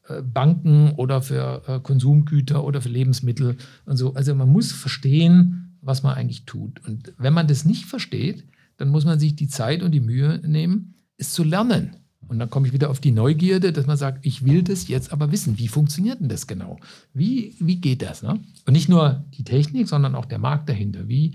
[0.09, 3.57] äh, Banken oder für äh, Konsumgüter oder für Lebensmittel
[3.87, 4.15] und so.
[4.15, 6.87] Also man muss verstehen, was man eigentlich tut.
[6.87, 8.45] Und wenn man das nicht versteht,
[8.77, 11.97] dann muss man sich die Zeit und die Mühe nehmen, es zu lernen.
[12.29, 15.13] Und dann komme ich wieder auf die Neugierde, dass man sagt, ich will das jetzt
[15.13, 15.59] aber wissen.
[15.59, 16.79] Wie funktioniert denn das genau?
[17.13, 18.23] Wie, wie geht das?
[18.23, 18.41] Ne?
[18.65, 21.09] Und nicht nur die Technik, sondern auch der Markt dahinter.
[21.09, 21.35] Wie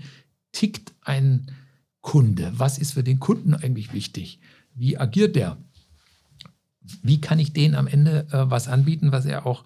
[0.52, 1.52] tickt ein
[2.00, 2.52] Kunde?
[2.56, 4.40] Was ist für den Kunden eigentlich wichtig?
[4.74, 5.58] Wie agiert der?
[7.02, 9.64] wie kann ich denen am Ende äh, was anbieten, was er auch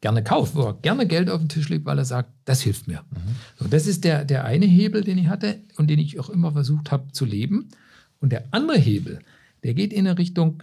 [0.00, 2.88] gerne kauft, wo er gerne Geld auf den Tisch legt, weil er sagt, das hilft
[2.88, 3.04] mir.
[3.10, 3.36] Mhm.
[3.58, 6.52] So, das ist der, der eine Hebel, den ich hatte und den ich auch immer
[6.52, 7.68] versucht habe zu leben.
[8.20, 9.20] Und der andere Hebel,
[9.62, 10.62] der geht in eine Richtung,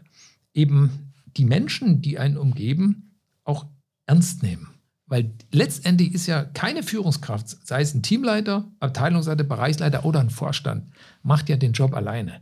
[0.53, 3.65] eben die Menschen, die einen umgeben, auch
[4.05, 4.67] ernst nehmen.
[5.11, 10.85] Weil letztendlich ist ja keine Führungskraft, sei es ein Teamleiter, Abteilungsleiter, Bereichsleiter oder ein Vorstand,
[11.21, 12.39] macht ja den Job alleine.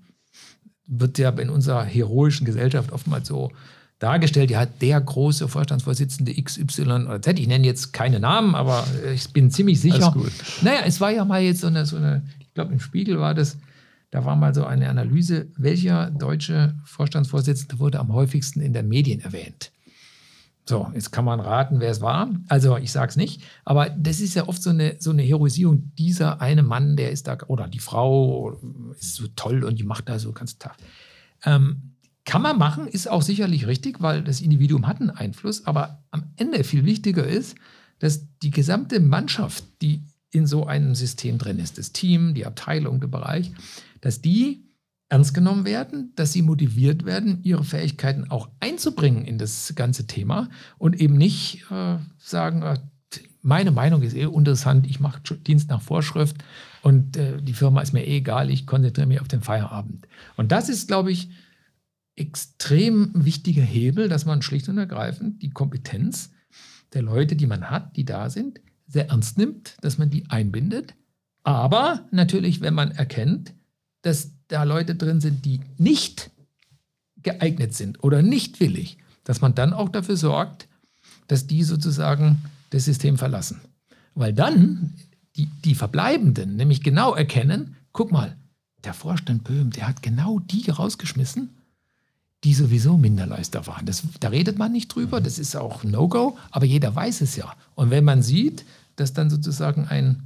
[0.85, 3.51] Wird ja in unserer heroischen Gesellschaft oftmals so
[3.97, 9.33] dargestellt, ja, der große Vorstandsvorsitzende XY oder Z, ich nenne jetzt keine Namen, aber ich
[9.33, 10.13] bin ziemlich sicher.
[10.13, 10.31] Alles gut.
[10.61, 13.33] Naja, es war ja mal jetzt so eine, so eine ich glaube im Spiegel war
[13.33, 13.57] das,
[14.11, 19.21] da war mal so eine Analyse, welcher deutsche Vorstandsvorsitzende wurde am häufigsten in den Medien
[19.21, 19.71] erwähnt.
[20.69, 22.29] So, jetzt kann man raten, wer es war.
[22.47, 25.95] Also ich sage es nicht, aber das ist ja oft so eine, so eine Heroisierung.
[25.97, 28.55] Dieser eine Mann, der ist da, oder die Frau
[28.91, 30.77] ist so toll und die macht da so ganz tough.
[31.43, 35.65] Ähm, kann man machen, ist auch sicherlich richtig, weil das Individuum hat einen Einfluss.
[35.65, 37.55] Aber am Ende viel wichtiger ist,
[37.97, 42.99] dass die gesamte Mannschaft, die in so einem System drin ist, das Team, die Abteilung,
[42.99, 43.51] der Bereich,
[44.01, 44.68] dass die
[45.09, 50.49] ernst genommen werden, dass sie motiviert werden, ihre Fähigkeiten auch einzubringen in das ganze Thema
[50.77, 52.77] und eben nicht äh, sagen, äh,
[53.41, 56.37] meine Meinung ist eh interessant, ich mache Dienst nach Vorschrift
[56.83, 60.07] und äh, die Firma ist mir eh egal, ich konzentriere mich auf den Feierabend.
[60.35, 61.29] Und das ist, glaube ich,
[62.15, 66.31] extrem wichtiger Hebel, dass man schlicht und ergreifend die Kompetenz
[66.93, 70.95] der Leute, die man hat, die da sind, sehr ernst nimmt, dass man die einbindet.
[71.43, 73.53] Aber natürlich, wenn man erkennt,
[74.01, 76.29] dass da Leute drin sind, die nicht
[77.23, 80.67] geeignet sind oder nicht willig, dass man dann auch dafür sorgt,
[81.27, 83.61] dass die sozusagen das System verlassen.
[84.15, 84.93] Weil dann
[85.35, 88.35] die, die Verbleibenden nämlich genau erkennen, guck mal,
[88.83, 91.49] der Vorstand Böhm, der hat genau die rausgeschmissen,
[92.43, 93.85] die sowieso Minderleister waren.
[93.85, 97.53] Das, da redet man nicht drüber, das ist auch No-Go, aber jeder weiß es ja.
[97.75, 100.23] Und wenn man sieht, dass dann sozusagen ein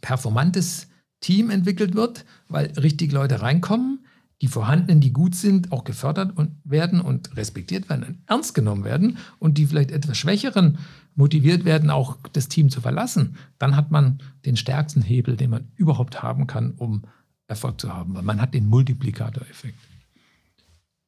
[0.00, 0.88] performantes
[1.20, 4.04] Team entwickelt wird, weil richtig Leute reinkommen,
[4.42, 8.84] die vorhandenen, die gut sind, auch gefördert und werden und respektiert werden und ernst genommen
[8.84, 10.78] werden und die vielleicht etwas schwächeren
[11.14, 15.68] motiviert werden, auch das Team zu verlassen, dann hat man den stärksten Hebel, den man
[15.76, 17.04] überhaupt haben kann, um
[17.48, 19.78] Erfolg zu haben, weil man hat den Multiplikatoreffekt.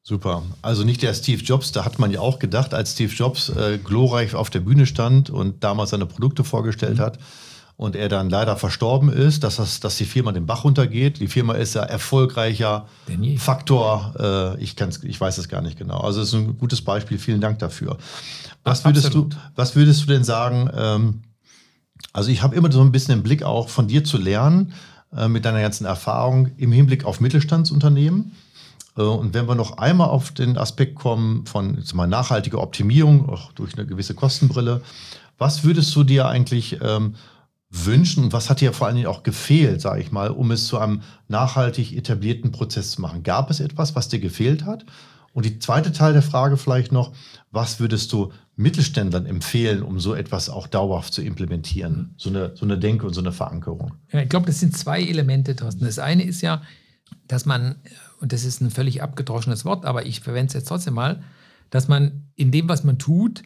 [0.01, 0.41] Super.
[0.63, 3.77] Also nicht der Steve Jobs, da hat man ja auch gedacht, als Steve Jobs äh,
[3.83, 7.01] glorreich auf der Bühne stand und damals seine Produkte vorgestellt mhm.
[7.01, 7.19] hat
[7.79, 11.21] und er dann leider verstorben ist, dass, das, dass die Firma den Bach runtergeht.
[11.21, 12.87] Die Firma ist ja erfolgreicher
[13.37, 14.15] Faktor.
[14.19, 16.01] Äh, ich, kann's, ich weiß es gar nicht genau.
[16.01, 17.17] Also es ist ein gutes Beispiel.
[17.17, 17.97] Vielen Dank dafür.
[18.65, 20.69] Was würdest, du, was würdest du denn sagen?
[20.75, 21.21] Ähm,
[22.11, 24.73] also ich habe immer so ein bisschen den Blick auch von dir zu lernen
[25.15, 28.33] äh, mit deiner ganzen Erfahrung im Hinblick auf Mittelstandsunternehmen.
[28.97, 33.53] Äh, und wenn wir noch einmal auf den Aspekt kommen von mal, nachhaltiger Optimierung, auch
[33.53, 34.81] durch eine gewisse Kostenbrille,
[35.37, 37.15] was würdest du dir eigentlich ähm,
[37.69, 40.65] wünschen und was hat dir vor allen Dingen auch gefehlt, sage ich mal, um es
[40.65, 43.23] zu einem nachhaltig etablierten Prozess zu machen?
[43.23, 44.85] Gab es etwas, was dir gefehlt hat?
[45.33, 47.13] Und die zweite Teil der Frage vielleicht noch,
[47.51, 52.15] was würdest du Mittelständlern empfehlen, um so etwas auch dauerhaft zu implementieren?
[52.17, 53.93] So eine, so eine Denke und so eine Verankerung.
[54.11, 55.85] Ja, ich glaube, das sind zwei Elemente, Thorsten.
[55.85, 56.63] Das eine ist ja,
[57.27, 57.75] dass man
[58.19, 61.23] und das ist ein völlig abgedroschenes Wort, aber ich verwende es jetzt trotzdem mal,
[61.69, 63.43] dass man in dem, was man tut,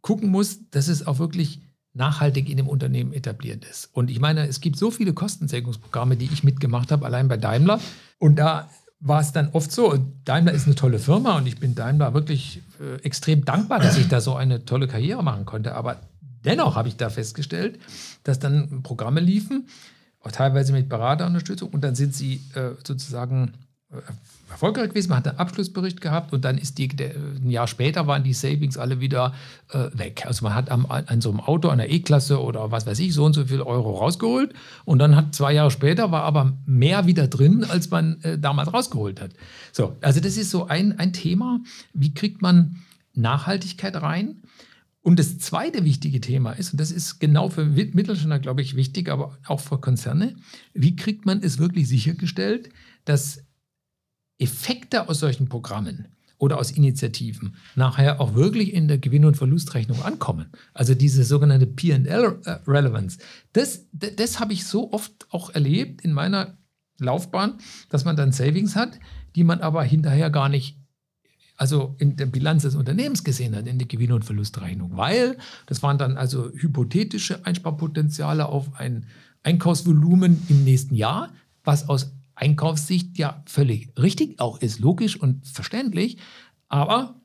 [0.00, 1.60] gucken muss, dass es auch wirklich
[1.94, 3.90] nachhaltig in dem Unternehmen etabliert ist.
[3.92, 7.80] Und ich meine, es gibt so viele Kostensenkungsprogramme, die ich mitgemacht habe, allein bei Daimler.
[8.18, 11.74] Und da war es dann oft so, Daimler ist eine tolle Firma und ich bin
[11.74, 15.74] Daimler wirklich äh, extrem dankbar, dass ich da so eine tolle Karriere machen konnte.
[15.74, 16.00] Aber
[16.44, 17.78] dennoch habe ich da festgestellt,
[18.22, 19.66] dass dann Programme liefen,
[20.30, 23.54] teilweise mit Beraterunterstützung und dann sind sie äh, sozusagen
[24.50, 25.08] erfolgreich gewesen.
[25.10, 28.32] Man hat einen Abschlussbericht gehabt und dann ist die, der, ein Jahr später waren die
[28.32, 29.34] Savings alle wieder
[29.70, 30.24] äh, weg.
[30.26, 33.24] Also man hat am, an so einem Auto, einer E-Klasse oder was weiß ich, so
[33.24, 34.52] und so viel Euro rausgeholt
[34.84, 38.72] und dann hat zwei Jahre später war aber mehr wieder drin, als man äh, damals
[38.72, 39.30] rausgeholt hat.
[39.72, 41.60] So, also das ist so ein, ein Thema.
[41.92, 42.76] Wie kriegt man
[43.14, 44.42] Nachhaltigkeit rein?
[45.04, 49.08] Und das zweite wichtige Thema ist, und das ist genau für Mittelständler, glaube ich, wichtig,
[49.08, 50.36] aber auch für Konzerne,
[50.74, 52.70] wie kriegt man es wirklich sichergestellt,
[53.04, 53.42] dass
[54.42, 60.02] Effekte aus solchen Programmen oder aus Initiativen nachher auch wirklich in der Gewinn- und Verlustrechnung
[60.02, 60.46] ankommen.
[60.74, 63.18] Also diese sogenannte PL-Relevance.
[63.52, 66.58] Das, das, das habe ich so oft auch erlebt in meiner
[66.98, 67.58] Laufbahn,
[67.90, 68.98] dass man dann Savings hat,
[69.36, 70.78] die man aber hinterher gar nicht
[71.56, 75.36] also in der Bilanz des Unternehmens gesehen hat, in der Gewinn- und Verlustrechnung, weil
[75.66, 79.06] das waren dann also hypothetische Einsparpotenziale auf ein
[79.44, 81.32] Einkaufsvolumen im nächsten Jahr,
[81.62, 86.18] was aus Einkaufssicht ja völlig richtig auch ist, logisch und verständlich.
[86.68, 87.16] aber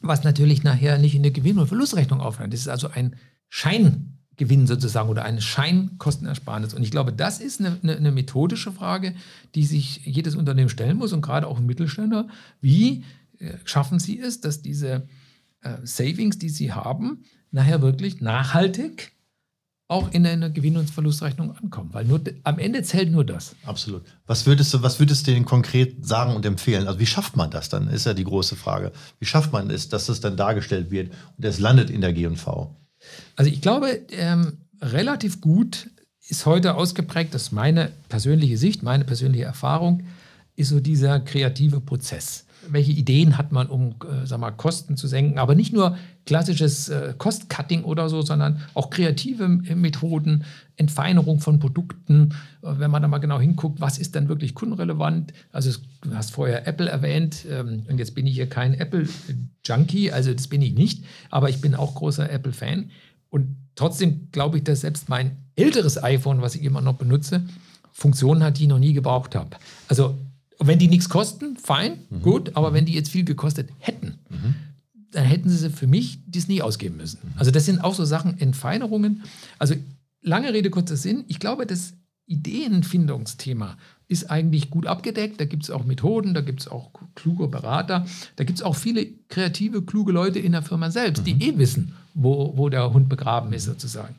[0.00, 2.52] was natürlich nachher nicht in der Gewinn- und Verlustrechnung aufhört.
[2.52, 3.16] Das ist also ein
[3.48, 6.74] Scheingewinn sozusagen oder eine Scheinkostenersparnis.
[6.74, 9.14] Und ich glaube, das ist eine, eine, eine, methodische Frage,
[9.54, 12.28] die sich jedes Unternehmen stellen muss und gerade auch ein Mittelständler.
[12.60, 13.04] Wie
[13.38, 15.08] äh, schaffen sie es, dass diese
[15.62, 19.12] äh, Savings, die sie haben, nachher wirklich nachhaltig
[19.88, 21.88] auch in einer Gewinn- und Verlustrechnung ankommen.
[21.92, 23.56] Weil nur, am Ende zählt nur das.
[23.64, 24.02] Absolut.
[24.26, 26.86] Was würdest du, was würdest du denn konkret sagen und empfehlen?
[26.86, 28.92] Also wie schafft man das dann, ist ja die große Frage.
[29.18, 32.76] Wie schafft man es, dass es dann dargestellt wird und es landet in der G&V?
[33.36, 35.88] Also ich glaube, ähm, relativ gut
[36.28, 40.04] ist heute ausgeprägt, dass meine persönliche Sicht, meine persönliche Erfahrung,
[40.54, 45.06] ist so dieser kreative Prozess welche Ideen hat man, um äh, sag mal, Kosten zu
[45.06, 45.38] senken.
[45.38, 45.96] Aber nicht nur
[46.26, 50.44] klassisches äh, Cost-Cutting oder so, sondern auch kreative äh, Methoden,
[50.76, 52.34] Entfeinerung von Produkten.
[52.62, 55.32] Äh, wenn man da mal genau hinguckt, was ist dann wirklich kundenrelevant?
[55.52, 60.32] Also du hast vorher Apple erwähnt ähm, und jetzt bin ich hier kein Apple-Junkie, also
[60.32, 62.90] das bin ich nicht, aber ich bin auch großer Apple-Fan.
[63.30, 67.42] Und trotzdem glaube ich, dass selbst mein älteres iPhone, was ich immer noch benutze,
[67.92, 69.56] Funktionen hat, die ich noch nie gebraucht habe.
[69.88, 70.16] Also
[70.58, 72.22] wenn die nichts kosten, fein, mhm.
[72.22, 74.54] gut, aber wenn die jetzt viel gekostet hätten, mhm.
[75.12, 77.18] dann hätten sie für mich das nie ausgeben müssen.
[77.22, 77.32] Mhm.
[77.36, 79.22] Also das sind auch so Sachen, Entfeinerungen.
[79.58, 79.74] Also
[80.22, 81.24] lange Rede, kurzer Sinn.
[81.28, 81.94] Ich glaube, das
[82.26, 83.76] Ideenfindungsthema
[84.08, 85.40] ist eigentlich gut abgedeckt.
[85.40, 88.06] Da gibt es auch Methoden, da gibt es auch kluge Berater,
[88.36, 91.40] da gibt es auch viele kreative, kluge Leute in der Firma selbst, die mhm.
[91.40, 94.14] eh wissen, wo, wo der Hund begraben ist sozusagen.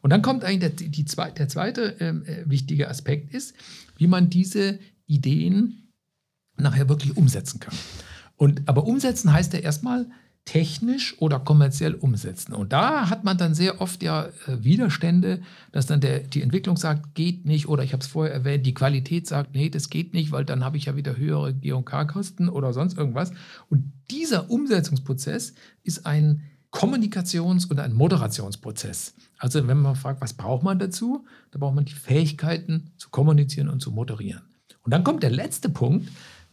[0.00, 1.04] Und dann kommt eigentlich der, die,
[1.36, 3.54] der zweite ähm, äh, wichtige Aspekt ist,
[3.96, 5.81] wie man diese Ideen
[6.62, 7.74] nachher wirklich umsetzen kann.
[8.36, 10.06] Und, aber umsetzen heißt ja erstmal
[10.44, 12.52] technisch oder kommerziell umsetzen.
[12.52, 15.40] Und da hat man dann sehr oft ja äh, Widerstände,
[15.70, 18.74] dass dann der, die Entwicklung sagt, geht nicht, oder ich habe es vorher erwähnt, die
[18.74, 22.72] Qualität sagt, nee, das geht nicht, weil dann habe ich ja wieder höhere G&K-Kosten oder
[22.72, 23.30] sonst irgendwas.
[23.70, 25.54] Und dieser Umsetzungsprozess
[25.84, 26.42] ist ein
[26.72, 29.14] Kommunikations- und ein Moderationsprozess.
[29.38, 33.68] Also wenn man fragt, was braucht man dazu, da braucht man die Fähigkeiten zu kommunizieren
[33.68, 34.42] und zu moderieren.
[34.82, 36.08] Und dann kommt der letzte Punkt,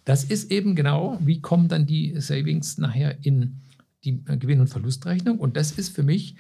[0.10, 3.62] das ist eben genau, wie kommen dann die Savings nachher in
[4.03, 5.38] die äh, Gewinn- und Verlustrechnung.
[5.38, 6.36] Und das ist für mich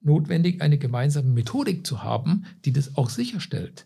[0.00, 3.84] notwendig, eine gemeinsame Methodik zu haben, die das auch sicherstellt.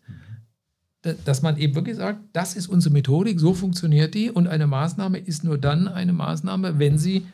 [1.25, 5.19] Dass man eben wirklich sagt, das ist unsere Methodik, so funktioniert die und eine Maßnahme
[5.19, 7.27] ist nur dann eine Maßnahme, wenn sie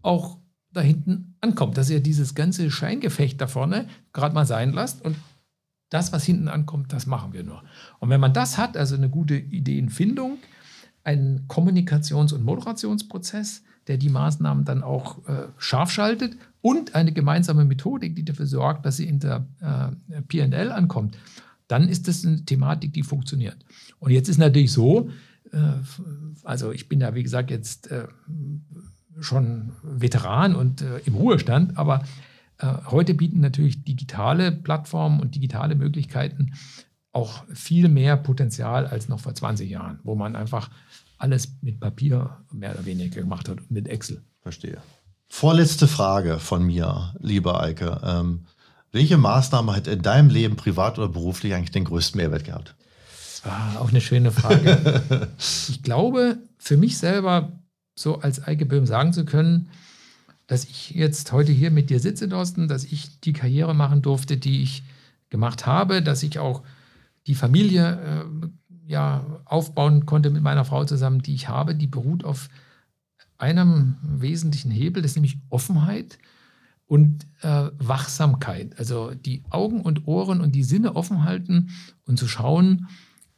[0.00, 0.38] auch
[0.70, 1.76] da hinten ankommt.
[1.76, 5.16] Dass ihr dieses ganze Scheingefecht da vorne gerade mal sein lasst und
[5.88, 7.64] das, was hinten ankommt, das machen wir nur.
[7.98, 10.38] Und wenn man das hat, also eine gute Ideenfindung,
[11.04, 17.64] einen Kommunikations- und Moderationsprozess, der die Maßnahmen dann auch äh, scharf schaltet und eine gemeinsame
[17.64, 21.18] Methodik, die dafür sorgt, dass sie in der äh, PL ankommt,
[21.66, 23.56] dann ist das eine Thematik, die funktioniert.
[23.98, 25.10] Und jetzt ist natürlich so,
[25.52, 25.58] äh,
[26.44, 28.06] also ich bin ja, wie gesagt, jetzt äh,
[29.20, 32.04] schon Veteran und äh, im Ruhestand, aber
[32.58, 36.52] äh, heute bieten natürlich digitale Plattformen und digitale Möglichkeiten
[37.12, 40.70] auch viel mehr Potenzial als noch vor 20 Jahren, wo man einfach
[41.18, 44.22] alles mit Papier mehr oder weniger gemacht hat und mit Excel.
[44.40, 44.78] Verstehe.
[45.28, 48.00] Vorletzte Frage von mir, lieber Eike.
[48.04, 48.46] Ähm,
[48.90, 52.74] welche Maßnahme hat in deinem Leben privat oder beruflich eigentlich den größten Mehrwert gehabt?
[53.44, 55.02] Ah, auch eine schöne Frage.
[55.68, 57.52] ich glaube, für mich selber
[57.94, 59.70] so als Eike Böhm sagen zu können,
[60.46, 64.36] dass ich jetzt heute hier mit dir sitze, Thorsten, dass ich die Karriere machen durfte,
[64.36, 64.82] die ich
[65.30, 66.62] gemacht habe, dass ich auch
[67.26, 68.48] die Familie äh,
[68.86, 72.48] ja, aufbauen konnte mit meiner Frau zusammen, die ich habe, die beruht auf
[73.38, 76.18] einem wesentlichen Hebel, das ist nämlich Offenheit
[76.86, 78.78] und äh, Wachsamkeit.
[78.78, 81.70] Also die Augen und Ohren und die Sinne offen halten
[82.04, 82.86] und zu schauen,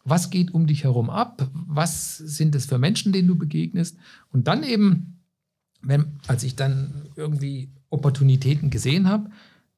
[0.05, 3.97] was geht um dich herum ab, was sind es für Menschen, denen du begegnest.
[4.31, 5.21] Und dann eben,
[5.81, 9.31] wenn, als ich dann irgendwie Opportunitäten gesehen habe,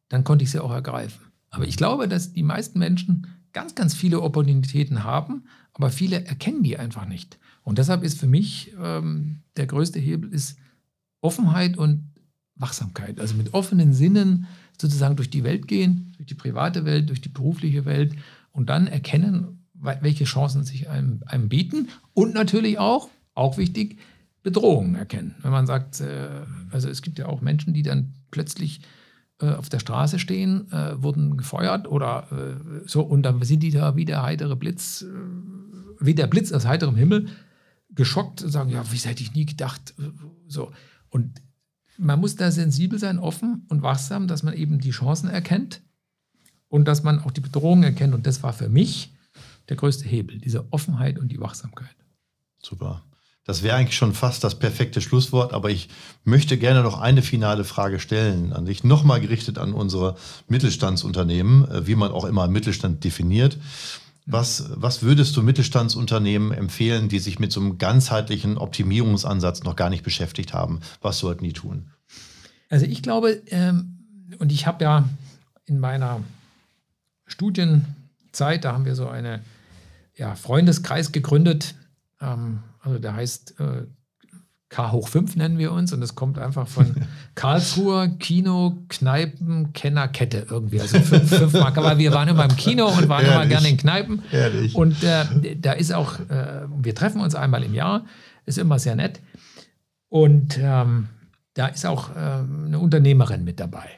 [0.08, 1.20] dann konnte ich sie auch ergreifen.
[1.50, 3.26] Aber ich glaube, dass die meisten Menschen
[3.56, 7.38] ganz, ganz viele Opportunitäten haben, aber viele erkennen die einfach nicht.
[7.62, 10.58] Und deshalb ist für mich ähm, der größte Hebel ist
[11.22, 12.12] Offenheit und
[12.54, 13.18] Wachsamkeit.
[13.18, 14.46] Also mit offenen Sinnen
[14.78, 18.14] sozusagen durch die Welt gehen, durch die private Welt, durch die berufliche Welt
[18.52, 23.98] und dann erkennen, welche Chancen sich einem, einem bieten und natürlich auch, auch wichtig,
[24.42, 25.34] Bedrohungen erkennen.
[25.40, 26.28] Wenn man sagt, äh,
[26.72, 28.82] also es gibt ja auch Menschen, die dann plötzlich
[29.40, 33.70] äh, auf der Straße stehen, äh, wurden gefeuert oder äh, so und dann sind die
[33.70, 35.06] da wie der heitere Blitz, äh,
[36.00, 37.28] wie der Blitz aus heiterem Himmel,
[37.90, 40.10] geschockt und sagen, ja, wie hätte ich nie gedacht, äh,
[40.48, 40.72] so.
[41.10, 41.42] Und
[41.98, 45.82] man muss da sensibel sein, offen und wachsam, dass man eben die Chancen erkennt
[46.68, 48.14] und dass man auch die Bedrohungen erkennt.
[48.14, 49.14] Und das war für mich
[49.68, 51.96] der größte Hebel, diese Offenheit und die Wachsamkeit.
[52.62, 53.02] Super.
[53.46, 55.88] Das wäre eigentlich schon fast das perfekte Schlusswort, aber ich
[56.24, 60.16] möchte gerne noch eine finale Frage stellen, an dich nochmal gerichtet an unsere
[60.48, 63.56] Mittelstandsunternehmen, äh, wie man auch immer Mittelstand definiert.
[64.28, 69.88] Was, was würdest du Mittelstandsunternehmen empfehlen, die sich mit so einem ganzheitlichen Optimierungsansatz noch gar
[69.88, 70.80] nicht beschäftigt haben?
[71.00, 71.92] Was sollten die tun?
[72.68, 73.98] Also ich glaube, ähm,
[74.40, 75.08] und ich habe ja
[75.66, 76.20] in meiner
[77.26, 79.42] Studienzeit, da haben wir so einen
[80.16, 81.76] ja, Freundeskreis gegründet.
[82.20, 83.86] Ähm, also der heißt äh,
[84.68, 86.94] K hoch 5 nennen wir uns und das kommt einfach von
[87.34, 90.80] Karlsruher Kino, Kneipen, Kenner, Kette irgendwie.
[90.80, 91.78] Also fünf, fünf Mark.
[91.78, 93.34] Aber wir waren immer im Kino und waren Ehrlich.
[93.34, 94.22] immer gerne in Kneipen.
[94.32, 94.74] Ehrlich.
[94.74, 98.06] Und äh, da ist auch, äh, wir treffen uns einmal im Jahr,
[98.44, 99.20] ist immer sehr nett.
[100.08, 101.08] Und ähm,
[101.54, 103.88] da ist auch äh, eine Unternehmerin mit dabei.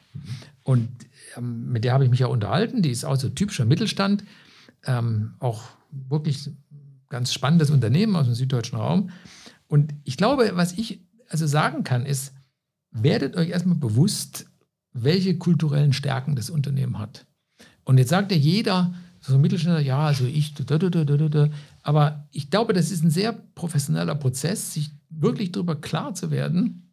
[0.65, 0.89] Und
[1.37, 2.83] ähm, mit der habe ich mich ja unterhalten.
[2.83, 4.23] Die ist auch so typischer Mittelstand.
[4.85, 6.51] Ähm, auch wirklich
[7.09, 9.11] ganz spannendes Unternehmen aus dem süddeutschen Raum.
[9.67, 12.33] Und ich glaube, was ich also sagen kann, ist,
[12.91, 14.47] werdet euch erstmal bewusst,
[14.93, 17.27] welche kulturellen Stärken das Unternehmen hat.
[17.85, 20.55] Und jetzt sagt ja jeder, so ein Mittelständler, ja, also ich,
[21.83, 26.93] aber ich glaube, das ist ein sehr professioneller Prozess, sich wirklich darüber klar zu werden,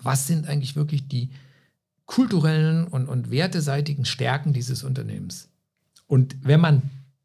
[0.00, 1.30] was sind eigentlich wirklich die
[2.06, 5.48] kulturellen und, und werteseitigen Stärken dieses Unternehmens.
[6.06, 6.82] Und wenn man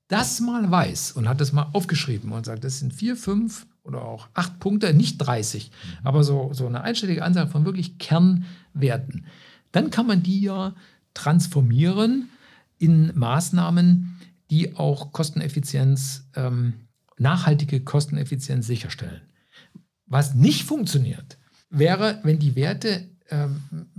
[0.09, 4.01] das mal weiß und hat das mal aufgeschrieben und sagt, das sind vier, fünf oder
[4.01, 5.71] auch acht Punkte, nicht 30,
[6.03, 9.25] aber so, so eine einstellige Anzahl von wirklich Kernwerten.
[9.71, 10.75] Dann kann man die ja
[11.13, 12.29] transformieren
[12.79, 16.73] in Maßnahmen, die auch Kosteneffizienz, ähm,
[17.17, 19.21] nachhaltige Kosteneffizienz sicherstellen.
[20.07, 21.37] Was nicht funktioniert,
[21.69, 23.07] wäre, wenn die Werte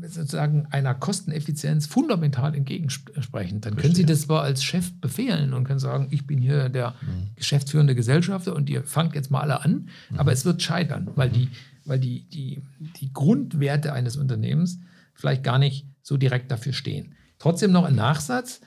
[0.02, 3.60] sozusagen einer Kosteneffizienz fundamental entgegensprechen.
[3.60, 6.94] Dann können Sie das zwar als Chef befehlen und können sagen, ich bin hier der
[7.00, 7.30] mhm.
[7.36, 10.18] geschäftsführende Gesellschafter und ihr fangt jetzt mal alle an, mhm.
[10.18, 11.48] aber es wird scheitern, weil, die,
[11.84, 12.62] weil die, die,
[13.00, 14.80] die Grundwerte eines Unternehmens
[15.14, 17.14] vielleicht gar nicht so direkt dafür stehen.
[17.38, 18.60] Trotzdem noch ein Nachsatz.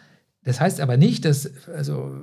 [0.44, 2.16] Das heißt aber nicht, dass also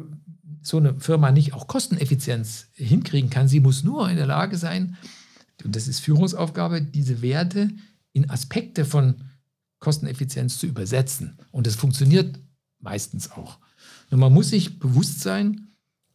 [0.62, 3.48] so eine Firma nicht auch Kosteneffizienz hinkriegen kann.
[3.48, 4.96] Sie muss nur in der Lage sein,
[5.64, 7.70] und das ist Führungsaufgabe, diese Werte
[8.12, 9.16] in Aspekte von
[9.78, 11.38] Kosteneffizienz zu übersetzen.
[11.50, 12.38] Und das funktioniert
[12.78, 13.58] meistens auch.
[14.10, 15.68] Nur man muss sich bewusst sein,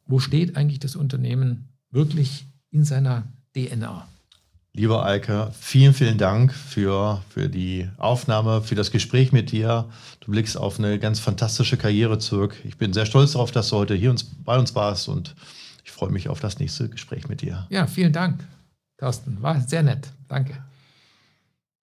[0.06, 4.08] wo steht eigentlich das Unternehmen wirklich in seiner DNA.
[4.74, 9.86] Lieber Eike, vielen, vielen Dank für, für die Aufnahme, für das Gespräch mit dir.
[10.20, 12.58] Du blickst auf eine ganz fantastische Karriere zurück.
[12.66, 15.34] Ich bin sehr stolz darauf, dass du heute hier uns, bei uns warst und
[15.86, 17.66] ich freue mich auf das nächste Gespräch mit dir.
[17.70, 18.46] Ja, vielen Dank,
[18.98, 19.41] Thorsten.
[19.41, 20.12] War sehr nett.
[20.28, 20.62] Danke.